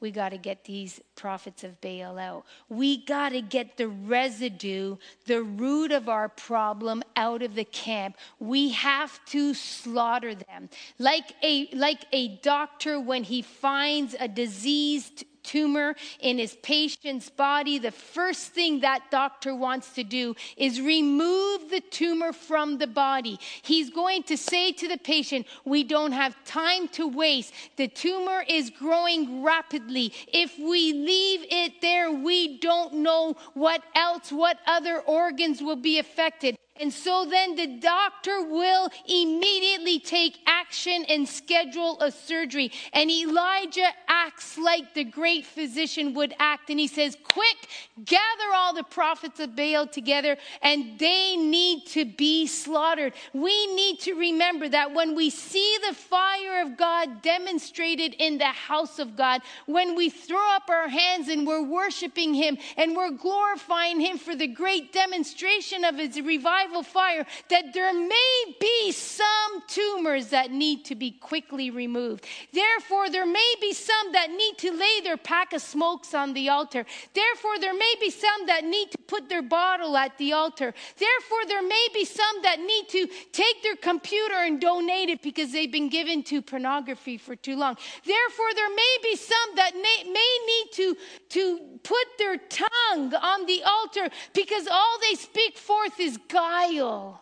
[0.00, 2.44] We got to get these prophets of Baal out.
[2.68, 8.16] We got to get the residue, the root of our problem out of the camp.
[8.38, 10.68] We have to slaughter them.
[11.00, 17.78] Like a, like a doctor when he finds a diseased tumor in his patient's body,
[17.78, 23.38] the first thing that doctor wants to do is remove the tumor from the body.
[23.62, 27.52] He's going to say to the patient, We don't have time to waste.
[27.76, 30.12] The tumor is growing rapidly.
[30.28, 35.98] If we leave it there, we don't know what else, what other organs will be
[35.98, 36.58] affected.
[36.80, 42.70] And so then the doctor will immediately take action and schedule a surgery.
[42.92, 46.70] And Elijah acts like the great physician would act.
[46.70, 47.68] And he says, Quick,
[48.04, 53.12] gather all the prophets of Baal together, and they need to be slaughtered.
[53.32, 58.46] We need to remember that when we see the fire of God demonstrated in the
[58.46, 63.10] house of God, when we throw up our hands and we're worshiping Him and we're
[63.10, 68.92] glorifying Him for the great demonstration of His revival revival fire that there may be
[68.92, 72.26] some tumors that need to be quickly removed.
[72.52, 76.48] Therefore, there may be some that need to lay their pack of smokes on the
[76.48, 76.84] altar.
[77.14, 80.74] Therefore, there may be some that need to put their bottle at the altar.
[80.96, 85.52] Therefore, there may be some that need to take their computer and donate it because
[85.52, 87.76] they've been given to pornography for too long.
[88.04, 90.96] Therefore, there may be some that may need to,
[91.30, 97.14] to put their tongue on the altar because all they speak forth is God you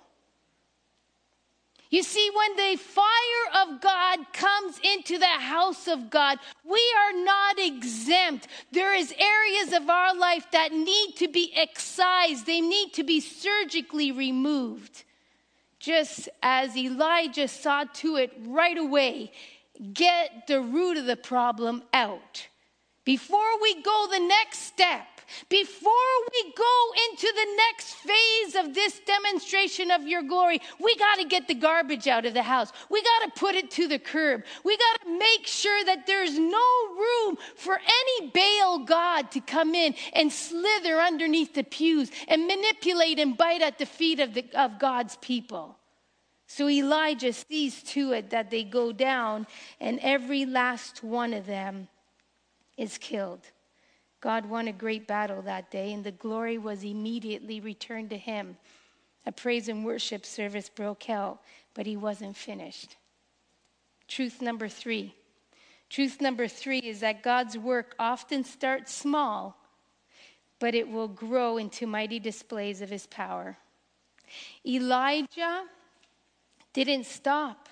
[1.88, 7.24] You see, when the fire of God comes into the house of God, we are
[7.24, 8.48] not exempt.
[8.72, 12.44] There is areas of our life that need to be excised.
[12.44, 15.04] They need to be surgically removed.
[15.78, 19.30] Just as Elijah saw to it right away,
[19.92, 22.48] get the root of the problem out.
[23.04, 25.15] Before we go the next step,
[25.48, 25.92] before
[26.32, 31.24] we go into the next phase of this demonstration of your glory, we got to
[31.24, 32.72] get the garbage out of the house.
[32.90, 34.44] We got to put it to the curb.
[34.64, 36.68] We got to make sure that there's no
[36.98, 43.18] room for any Baal God to come in and slither underneath the pews and manipulate
[43.18, 45.76] and bite at the feet of, the, of God's people.
[46.46, 49.46] So Elijah sees to it that they go down,
[49.80, 51.88] and every last one of them
[52.76, 53.40] is killed.
[54.20, 58.56] God won a great battle that day, and the glory was immediately returned to him.
[59.26, 61.40] A praise and worship service broke out,
[61.74, 62.96] but he wasn't finished.
[64.08, 65.14] Truth number three.
[65.90, 69.56] Truth number three is that God's work often starts small,
[70.58, 73.56] but it will grow into mighty displays of his power.
[74.64, 75.64] Elijah
[76.72, 77.68] didn't stop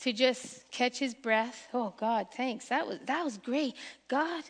[0.00, 1.68] to just catch his breath.
[1.72, 2.66] Oh God, thanks.
[2.68, 3.74] That was that was great.
[4.08, 4.44] God,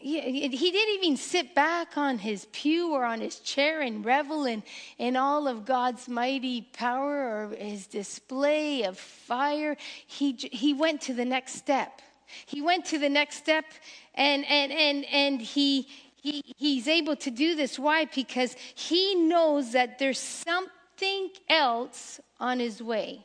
[0.00, 4.62] he, didn't even sit back on his pew or on his chair and revel in,
[4.98, 9.76] in all of God's mighty power or his display of fire.
[10.06, 12.00] He, he went to the next step.
[12.46, 13.64] He went to the next step
[14.14, 15.86] and, and, and, and he,
[16.16, 17.78] he, he's able to do this.
[17.78, 18.06] Why?
[18.06, 23.24] Because he knows that there's something else on his way.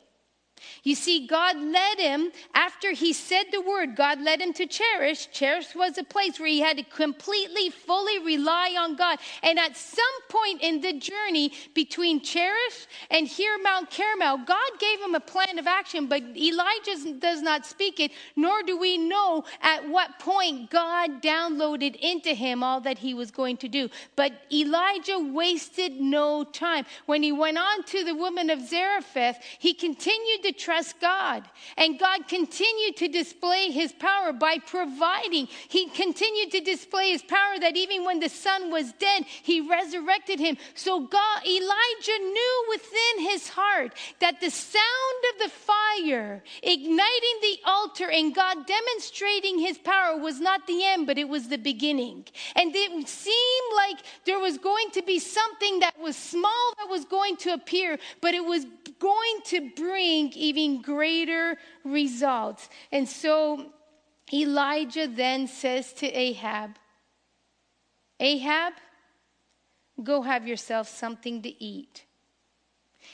[0.84, 5.28] You see, God led him, after he said the word, God led him to Cherith.
[5.32, 9.20] Cherith was a place where he had to completely, fully rely on God.
[9.43, 14.99] And at some point in the journey between Cherith and here, Mount Carmel, God gave
[15.01, 19.43] him a plan of action, but Elijah does not speak it, nor do we know
[19.61, 23.89] at what point God downloaded into him all that he was going to do.
[24.16, 26.86] But Elijah wasted no time.
[27.05, 31.43] When he went on to the woman of Zarephath, he continued to trust God.
[31.78, 35.47] And God continued to display his power by providing.
[35.70, 40.39] He continued to display his power that even when the son was dead, he resurrected
[40.39, 40.58] him.
[40.74, 47.58] So God, Elijah knew within his heart that the sound of the fire igniting the
[47.66, 52.26] altar and God demonstrating his power was not the end, but it was the beginning.
[52.56, 57.06] And it seemed like there was going to be something that was small that was
[57.06, 58.66] going to appear, but it was
[58.99, 62.69] going to bring even greater results.
[62.91, 63.71] And so
[64.33, 66.71] Elijah then says to Ahab,
[68.19, 68.73] Ahab,
[70.03, 72.05] go have yourself something to eat.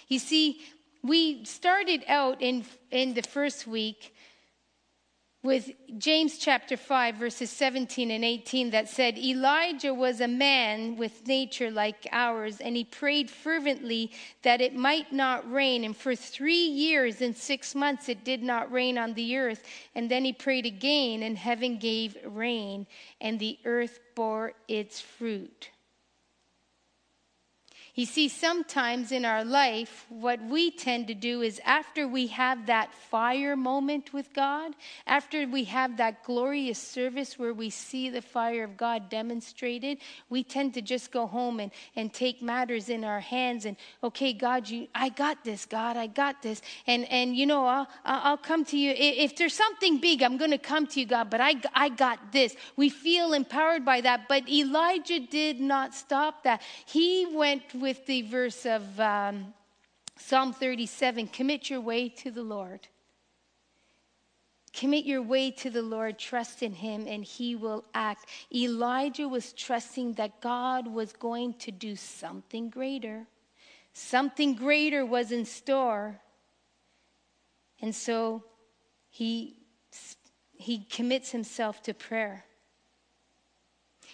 [0.08, 0.62] You see,
[1.04, 4.14] we started out in, in the first week
[5.44, 11.26] with James chapter 5, verses 17 and 18, that said, Elijah was a man with
[11.26, 14.12] nature like ours, and he prayed fervently
[14.44, 15.84] that it might not rain.
[15.84, 19.64] And for three years and six months it did not rain on the earth.
[19.96, 22.86] And then he prayed again, and heaven gave rain,
[23.20, 25.72] and the earth bore its fruit.
[27.94, 32.68] You see, sometimes in our life, what we tend to do is after we have
[32.68, 34.76] that fire moment with God,
[35.06, 39.98] after we have that glorious service where we see the fire of God demonstrated,
[40.30, 44.32] we tend to just go home and, and take matters in our hands and, okay,
[44.32, 46.62] God, you, I got this, God, I got this.
[46.88, 48.94] And, and you know, I'll, I'll come to you.
[48.96, 52.32] If there's something big, I'm going to come to you, God, but I, I got
[52.32, 52.56] this.
[52.78, 54.30] We feel empowered by that.
[54.30, 56.62] But Elijah did not stop that.
[56.86, 59.54] He went with the verse of um,
[60.18, 62.88] Psalm 37 commit your way to the Lord.
[64.74, 68.28] Commit your way to the Lord, trust in Him, and He will act.
[68.54, 73.28] Elijah was trusting that God was going to do something greater.
[73.94, 76.22] Something greater was in store.
[77.82, 78.44] And so
[79.10, 79.58] he,
[80.54, 82.46] he commits himself to prayer.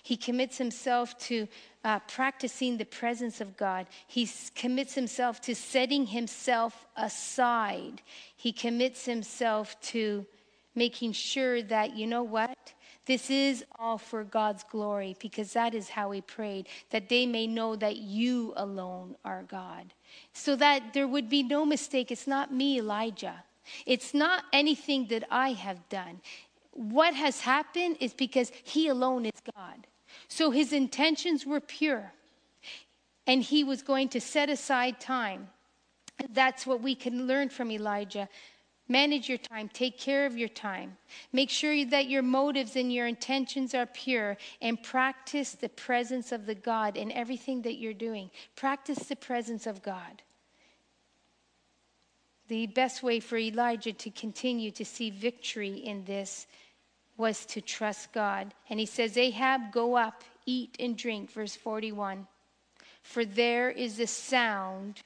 [0.08, 1.50] He commits himself to
[1.84, 3.88] uh, practicing the presence of God.
[4.08, 8.02] He commits himself to setting himself aside.
[8.34, 10.26] He commits himself to
[10.76, 12.58] making sure that, you know what?
[13.06, 17.46] This is all for God's glory because that is how he prayed, that they may
[17.46, 19.94] know that you alone are God.
[20.32, 22.12] So that there would be no mistake.
[22.12, 23.44] It's not me, Elijah.
[23.86, 26.22] It's not anything that I have done.
[26.72, 29.86] What has happened is because he alone is God.
[30.28, 32.14] So his intentions were pure.
[33.26, 35.50] And he was going to set aside time
[36.30, 38.28] That's what we can learn from Elijah.
[38.90, 40.98] Manage your time, take care of your time.
[41.34, 46.46] Make sure that your motives and your intentions are pure and practice the presence of
[46.46, 48.32] the God in everything that you're doing.
[48.56, 50.24] Practice the presence of God.
[52.48, 56.48] The best way for Elijah to continue to see victory in this
[57.18, 58.54] was to trust God.
[58.70, 62.28] And he says, Ahab, go up, eat and drink, verse 41.
[63.02, 65.02] For there is a sound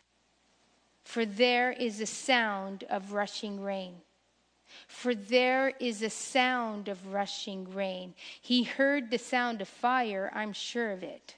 [1.03, 3.95] for there is a sound of rushing rain.
[4.87, 8.13] For there is a sound of rushing rain.
[8.41, 11.35] He heard the sound of fire, I'm sure of it.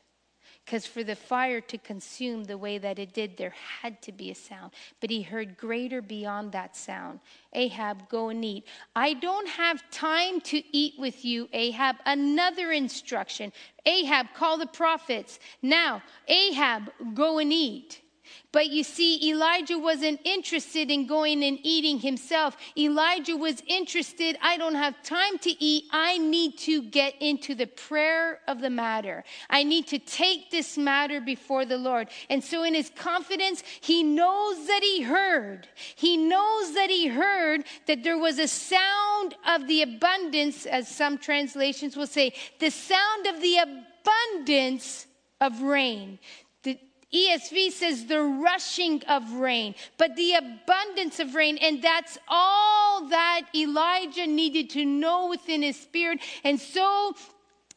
[0.65, 4.31] Because for the fire to consume the way that it did, there had to be
[4.31, 4.71] a sound.
[5.01, 7.19] But he heard greater beyond that sound.
[7.51, 8.65] Ahab, go and eat.
[8.95, 11.97] I don't have time to eat with you, Ahab.
[12.05, 13.51] Another instruction
[13.85, 15.39] Ahab, call the prophets.
[15.61, 18.02] Now, Ahab, go and eat.
[18.51, 22.55] But you see, Elijah wasn't interested in going and eating himself.
[22.77, 25.85] Elijah was interested, I don't have time to eat.
[25.91, 29.23] I need to get into the prayer of the matter.
[29.49, 32.09] I need to take this matter before the Lord.
[32.29, 35.67] And so, in his confidence, he knows that he heard.
[35.95, 41.17] He knows that he heard that there was a sound of the abundance, as some
[41.17, 45.07] translations will say, the sound of the abundance
[45.41, 46.19] of rain.
[47.13, 51.57] ESV says the rushing of rain, but the abundance of rain.
[51.57, 56.19] And that's all that Elijah needed to know within his spirit.
[56.43, 57.15] And so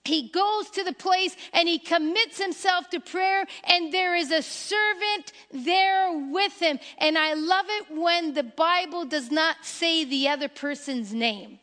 [0.05, 4.43] he goes to the place and he commits himself to prayer, and there is a
[4.43, 6.79] servant there with him.
[6.99, 11.59] And I love it when the Bible does not say the other person's name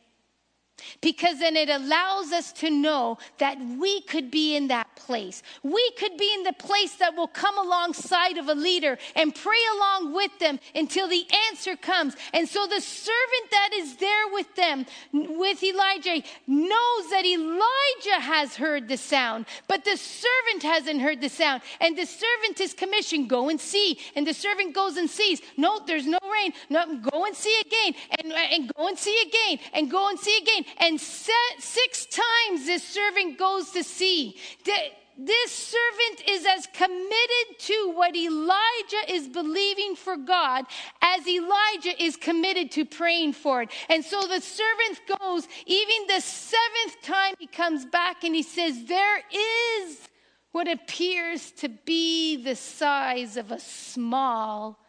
[1.02, 5.44] because then it allows us to know that we could be in that place.
[5.64, 9.60] We could be in the place that will come alongside of a leader and pray
[9.76, 12.16] along with them until the answer comes.
[12.34, 18.56] And so the servant that is there with them, with Elijah, knows that Elijah has
[18.56, 21.62] heard the sound, but the servant hasn't heard the sound.
[21.82, 24.00] And the servant is commissioned, go and see.
[24.16, 25.42] And the servant goes and sees.
[25.58, 26.54] No, there's no rain.
[26.70, 27.94] No, go and see again.
[28.20, 29.60] And, and go and see again.
[29.74, 30.66] And go and see again.
[30.78, 34.38] And six times this servant goes to see.
[35.18, 40.66] This servant is as committed to what Elijah is believing for God
[41.04, 43.70] as Elijah is committed to praying for it.
[43.90, 48.86] And so the servant goes, even the seventh time he comes back and he says,
[48.86, 50.10] There is
[50.52, 54.80] what appears to be the size of a small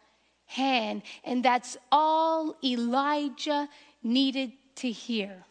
[0.45, 1.03] hand.
[1.23, 3.69] And that's all Elijah
[4.01, 5.45] needed to hear.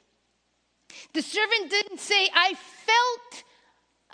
[1.12, 3.44] The servant didn't say, I felt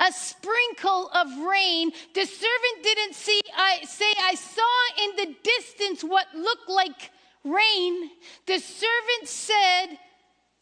[0.00, 1.92] a sprinkle of rain.
[2.14, 7.10] The servant didn't see, I say, I saw in the distance what looked like
[7.44, 8.10] rain.
[8.46, 9.98] The servant said,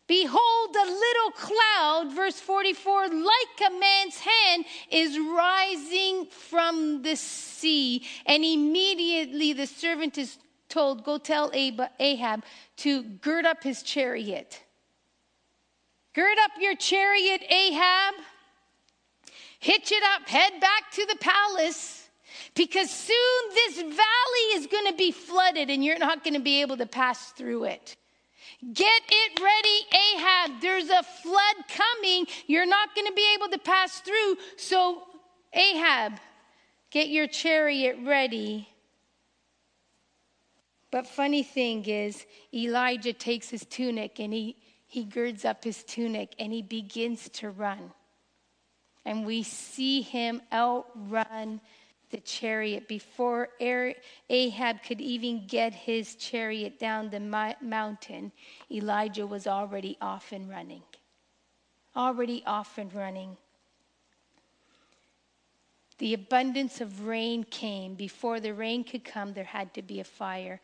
[0.08, 8.06] Behold, a little cloud, verse 44, like a man's hand, is rising from the sea.
[8.24, 10.38] And immediately the servant is
[10.70, 12.42] told, Go tell Ahab
[12.78, 14.62] to gird up his chariot.
[16.14, 18.14] Gird up your chariot, Ahab.
[19.60, 22.08] Hitch it up, head back to the palace,
[22.54, 23.16] because soon
[23.54, 26.86] this valley is going to be flooded and you're not going to be able to
[26.86, 27.96] pass through it.
[28.72, 30.60] Get it ready, Ahab.
[30.60, 32.26] There's a flood coming.
[32.46, 34.36] You're not going to be able to pass through.
[34.56, 35.02] So,
[35.52, 36.14] Ahab,
[36.90, 38.68] get your chariot ready.
[40.90, 44.56] But funny thing is, Elijah takes his tunic and he
[44.88, 47.92] he girds up his tunic and he begins to run.
[49.04, 51.60] And we see him outrun
[52.10, 57.20] the chariot before Ahab could even get his chariot down the
[57.60, 58.32] mountain.
[58.70, 60.82] Elijah was already off and running.
[61.94, 63.36] Already off and running.
[65.98, 67.94] The abundance of rain came.
[67.94, 70.60] Before the rain could come, there had to be a fire.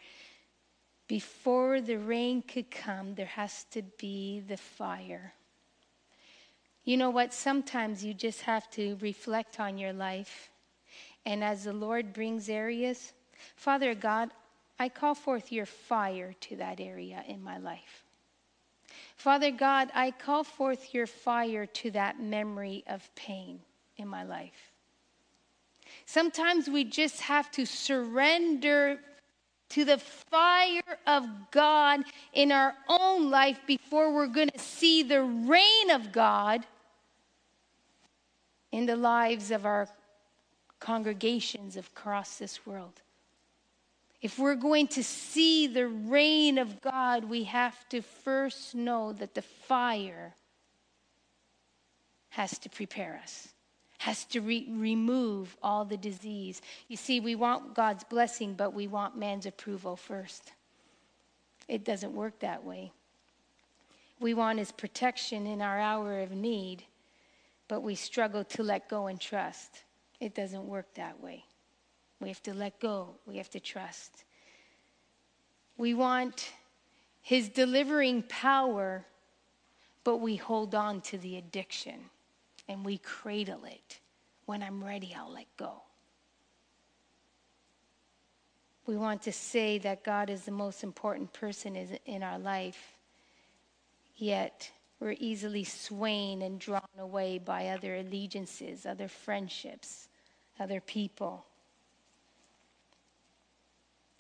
[1.07, 5.35] Before the rain could come, there has to be the fire.
[6.85, 7.33] You know what?
[7.33, 10.51] Sometimes you just have to reflect on your life.
[11.27, 13.13] And as the Lord brings areas,
[13.57, 14.31] Father God,
[14.79, 18.05] I call forth your fire to that area in my life.
[19.17, 23.61] Father God, I call forth your fire to that memory of pain
[23.97, 24.73] in my life.
[26.07, 29.01] Sometimes we just have to surrender
[29.71, 35.23] to the fire of God in our own life before we're going to see the
[35.23, 36.65] reign of God
[38.71, 39.89] in the lives of our
[40.81, 43.01] congregations across this world.
[44.21, 49.35] If we're going to see the reign of God, we have to first know that
[49.35, 50.35] the fire
[52.31, 53.54] has to prepare us,
[54.05, 56.61] has to re- remove all the disease.
[56.89, 60.53] You see, we want God's blessing, but we want man's approval first.
[61.69, 62.93] It doesn't work that way.
[64.21, 66.85] We want his protection in our hour of need,
[67.67, 69.85] but we struggle to let go and trust.
[70.21, 71.43] It doesn't work that way.
[72.21, 74.25] We have to let go, we have to trust.
[75.79, 76.53] We want
[77.23, 79.07] his delivering power,
[80.05, 82.11] but we hold on to the addiction
[82.69, 84.01] and we cradle it.
[84.47, 85.83] When I'm ready, I'll let go.
[88.87, 92.99] We want to say that God is the most important person in our life,
[94.17, 100.09] yet we're easily swayed and drawn away by other allegiances, other friendships,
[100.61, 101.47] other people.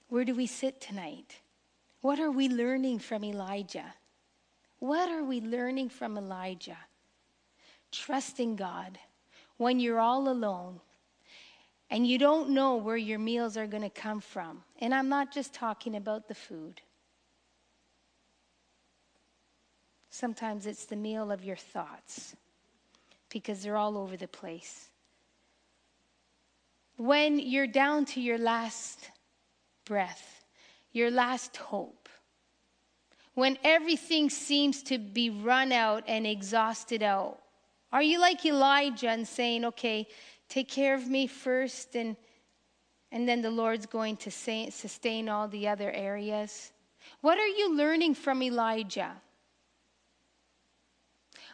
[0.08, 1.40] Where do we sit tonight?
[2.00, 3.94] What are we learning from Elijah?
[4.78, 6.78] What are we learning from Elijah?
[7.94, 8.98] Trusting God
[9.56, 10.80] when you're all alone
[11.90, 14.62] and you don't know where your meals are going to come from.
[14.80, 16.80] And I'm not just talking about the food.
[20.10, 22.34] Sometimes it's the meal of your thoughts
[23.30, 24.88] because they're all over the place.
[26.96, 29.10] When you're down to your last
[29.84, 30.44] breath,
[30.92, 32.08] your last hope,
[33.34, 37.40] when everything seems to be run out and exhausted out,
[37.94, 40.08] are you like Elijah and saying, okay,
[40.48, 42.16] take care of me first, and,
[43.12, 46.72] and then the Lord's going to say, sustain all the other areas?
[47.20, 49.12] What are you learning from Elijah?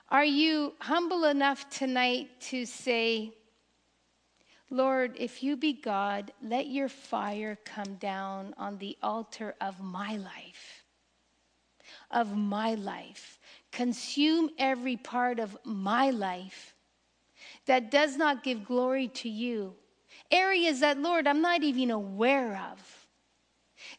[0.08, 3.34] Are you humble enough tonight to say,
[4.70, 10.16] Lord, if you be God, let your fire come down on the altar of my
[10.16, 10.84] life,
[12.10, 13.39] of my life
[13.72, 16.74] consume every part of my life
[17.66, 19.74] that does not give glory to you.
[20.30, 23.06] Areas that, Lord, I'm not even aware of,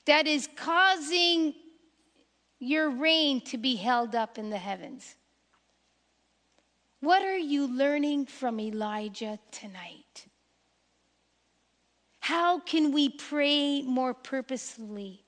[0.05, 1.53] that is causing
[2.59, 5.15] your reign to be held up in the heavens.
[6.99, 10.27] What are you learning from Elijah tonight?
[12.19, 15.23] How can we pray more purposefully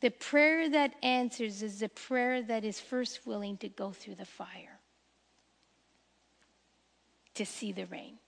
[0.00, 4.24] the prayer that answers is the prayer that is first willing to go through the
[4.24, 4.78] fire,
[7.34, 8.18] to see the rain,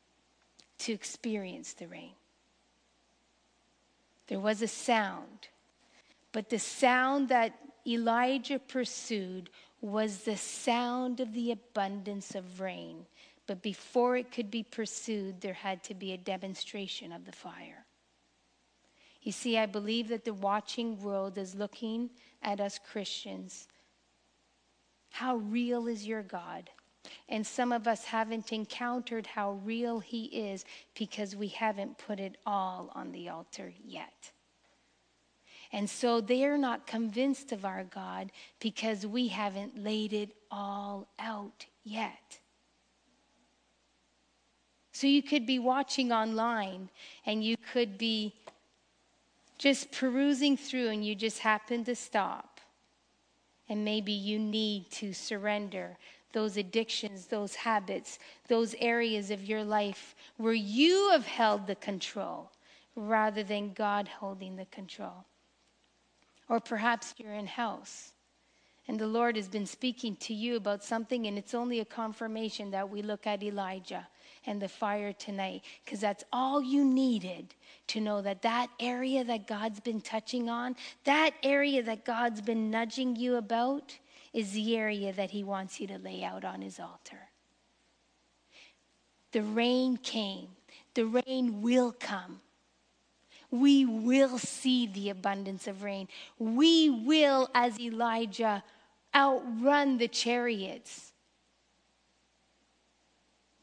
[0.79, 2.13] to experience the rain.
[4.27, 5.49] There was a sound,
[6.33, 7.53] but the sound that
[7.87, 9.51] Elijah pursued
[9.81, 13.07] was the sound of the abundance of rain.
[13.47, 17.85] But before it could be pursued, there had to be a demonstration of the fire.
[19.23, 22.11] You see, I believe that the watching world is looking
[22.43, 23.69] at us Christians.
[25.11, 26.71] How real is your God?
[27.29, 30.65] And some of us haven't encountered how real He is
[30.95, 34.33] because we haven't put it all on the altar yet.
[35.73, 41.67] And so they're not convinced of our God because we haven't laid it all out
[41.85, 42.41] yet.
[44.93, 46.91] So you could be watching online
[47.25, 48.35] and you could be
[49.61, 52.61] just perusing through and you just happen to stop.
[53.69, 55.99] And maybe you need to surrender
[56.33, 62.51] those addictions, those habits, those areas of your life where you have held the control
[62.97, 65.27] rather than God holding the control.
[66.49, 68.15] Or perhaps you're in house
[68.89, 72.73] and the Lord has been speaking to you about something, and it's only a confirmation
[72.73, 74.09] that we look at Elijah
[74.47, 77.55] and the fire tonight because that's all you needed
[77.89, 82.71] to know that that area that God's been touching on, that area that God's been
[82.71, 83.99] nudging you about,
[84.33, 87.29] is the area that He wants you to lay out on His altar.
[89.33, 90.49] The rain came,
[90.95, 92.41] the rain will come.
[93.51, 96.07] We will see the abundance of rain.
[96.39, 98.63] We will, as Elijah,
[99.13, 101.10] outrun the chariots.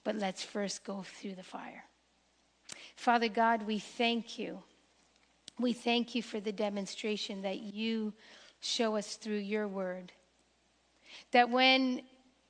[0.08, 1.84] But let's first go through the fire.
[2.96, 4.64] Father God, we thank you.
[5.60, 8.14] We thank you for the demonstration that you
[8.62, 10.14] show us through your word.
[11.34, 12.04] That when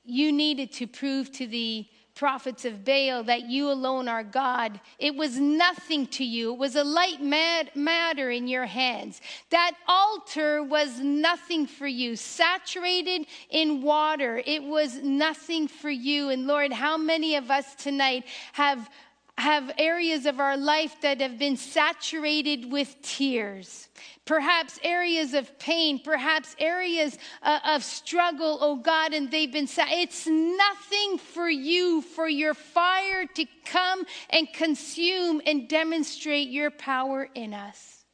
[0.05, 1.87] you needed to prove to the
[2.17, 4.79] prophets of Baal that you alone are God.
[4.97, 6.51] It was nothing to you.
[6.53, 9.21] It was a light mad- matter in your hands.
[9.51, 12.15] That altar was nothing for you.
[12.15, 16.29] Saturated in water, it was nothing for you.
[16.29, 18.89] And Lord, how many of us tonight have
[19.37, 23.87] have areas of our life that have been saturated with tears.
[24.25, 29.85] Perhaps areas of pain, perhaps areas uh, of struggle, oh God, and they've been, sa-
[29.89, 37.29] it's nothing for you, for your fire to come and consume and demonstrate your power
[37.35, 38.05] in us.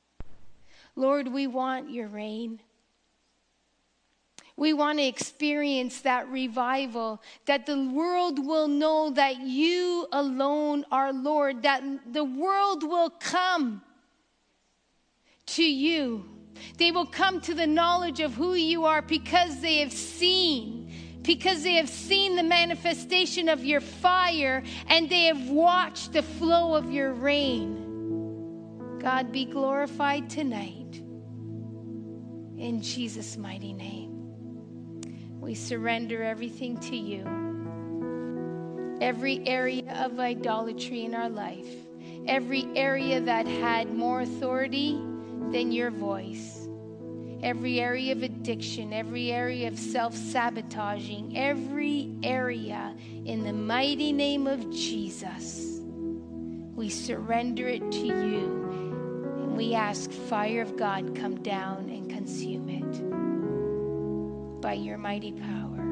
[0.95, 2.61] Lord, we want your rain.
[4.55, 11.11] We want to experience that revival, that the world will know that you alone are
[11.11, 13.81] Lord, that the world will come
[15.47, 16.25] to you.
[16.77, 20.91] They will come to the knowledge of who you are because they have seen,
[21.23, 26.75] because they have seen the manifestation of your fire and they have watched the flow
[26.75, 27.79] of your rain.
[28.99, 31.01] God be glorified tonight.
[32.57, 34.12] In Jesus' mighty name.
[35.43, 37.25] We surrender everything to you.
[39.01, 41.67] Every area of idolatry in our life,
[42.27, 44.93] every area that had more authority
[45.51, 46.69] than your voice,
[47.43, 54.47] every area of addiction, every area of self sabotaging, every area in the mighty name
[54.47, 55.81] of Jesus.
[56.73, 58.61] We surrender it to you.
[59.41, 62.72] And we ask fire of God come down and consume it
[64.63, 65.82] by your mighty power.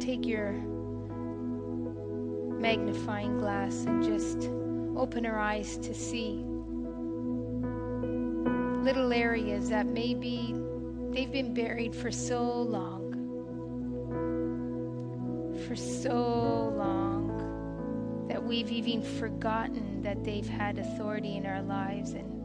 [0.00, 0.52] Take your
[2.60, 4.50] magnifying glass and just
[4.96, 6.44] open our eyes to see
[8.82, 10.54] little areas that maybe
[11.10, 13.00] they've been buried for so long.
[15.68, 22.12] For so long that we've even forgotten that they've had authority in our lives.
[22.12, 22.41] And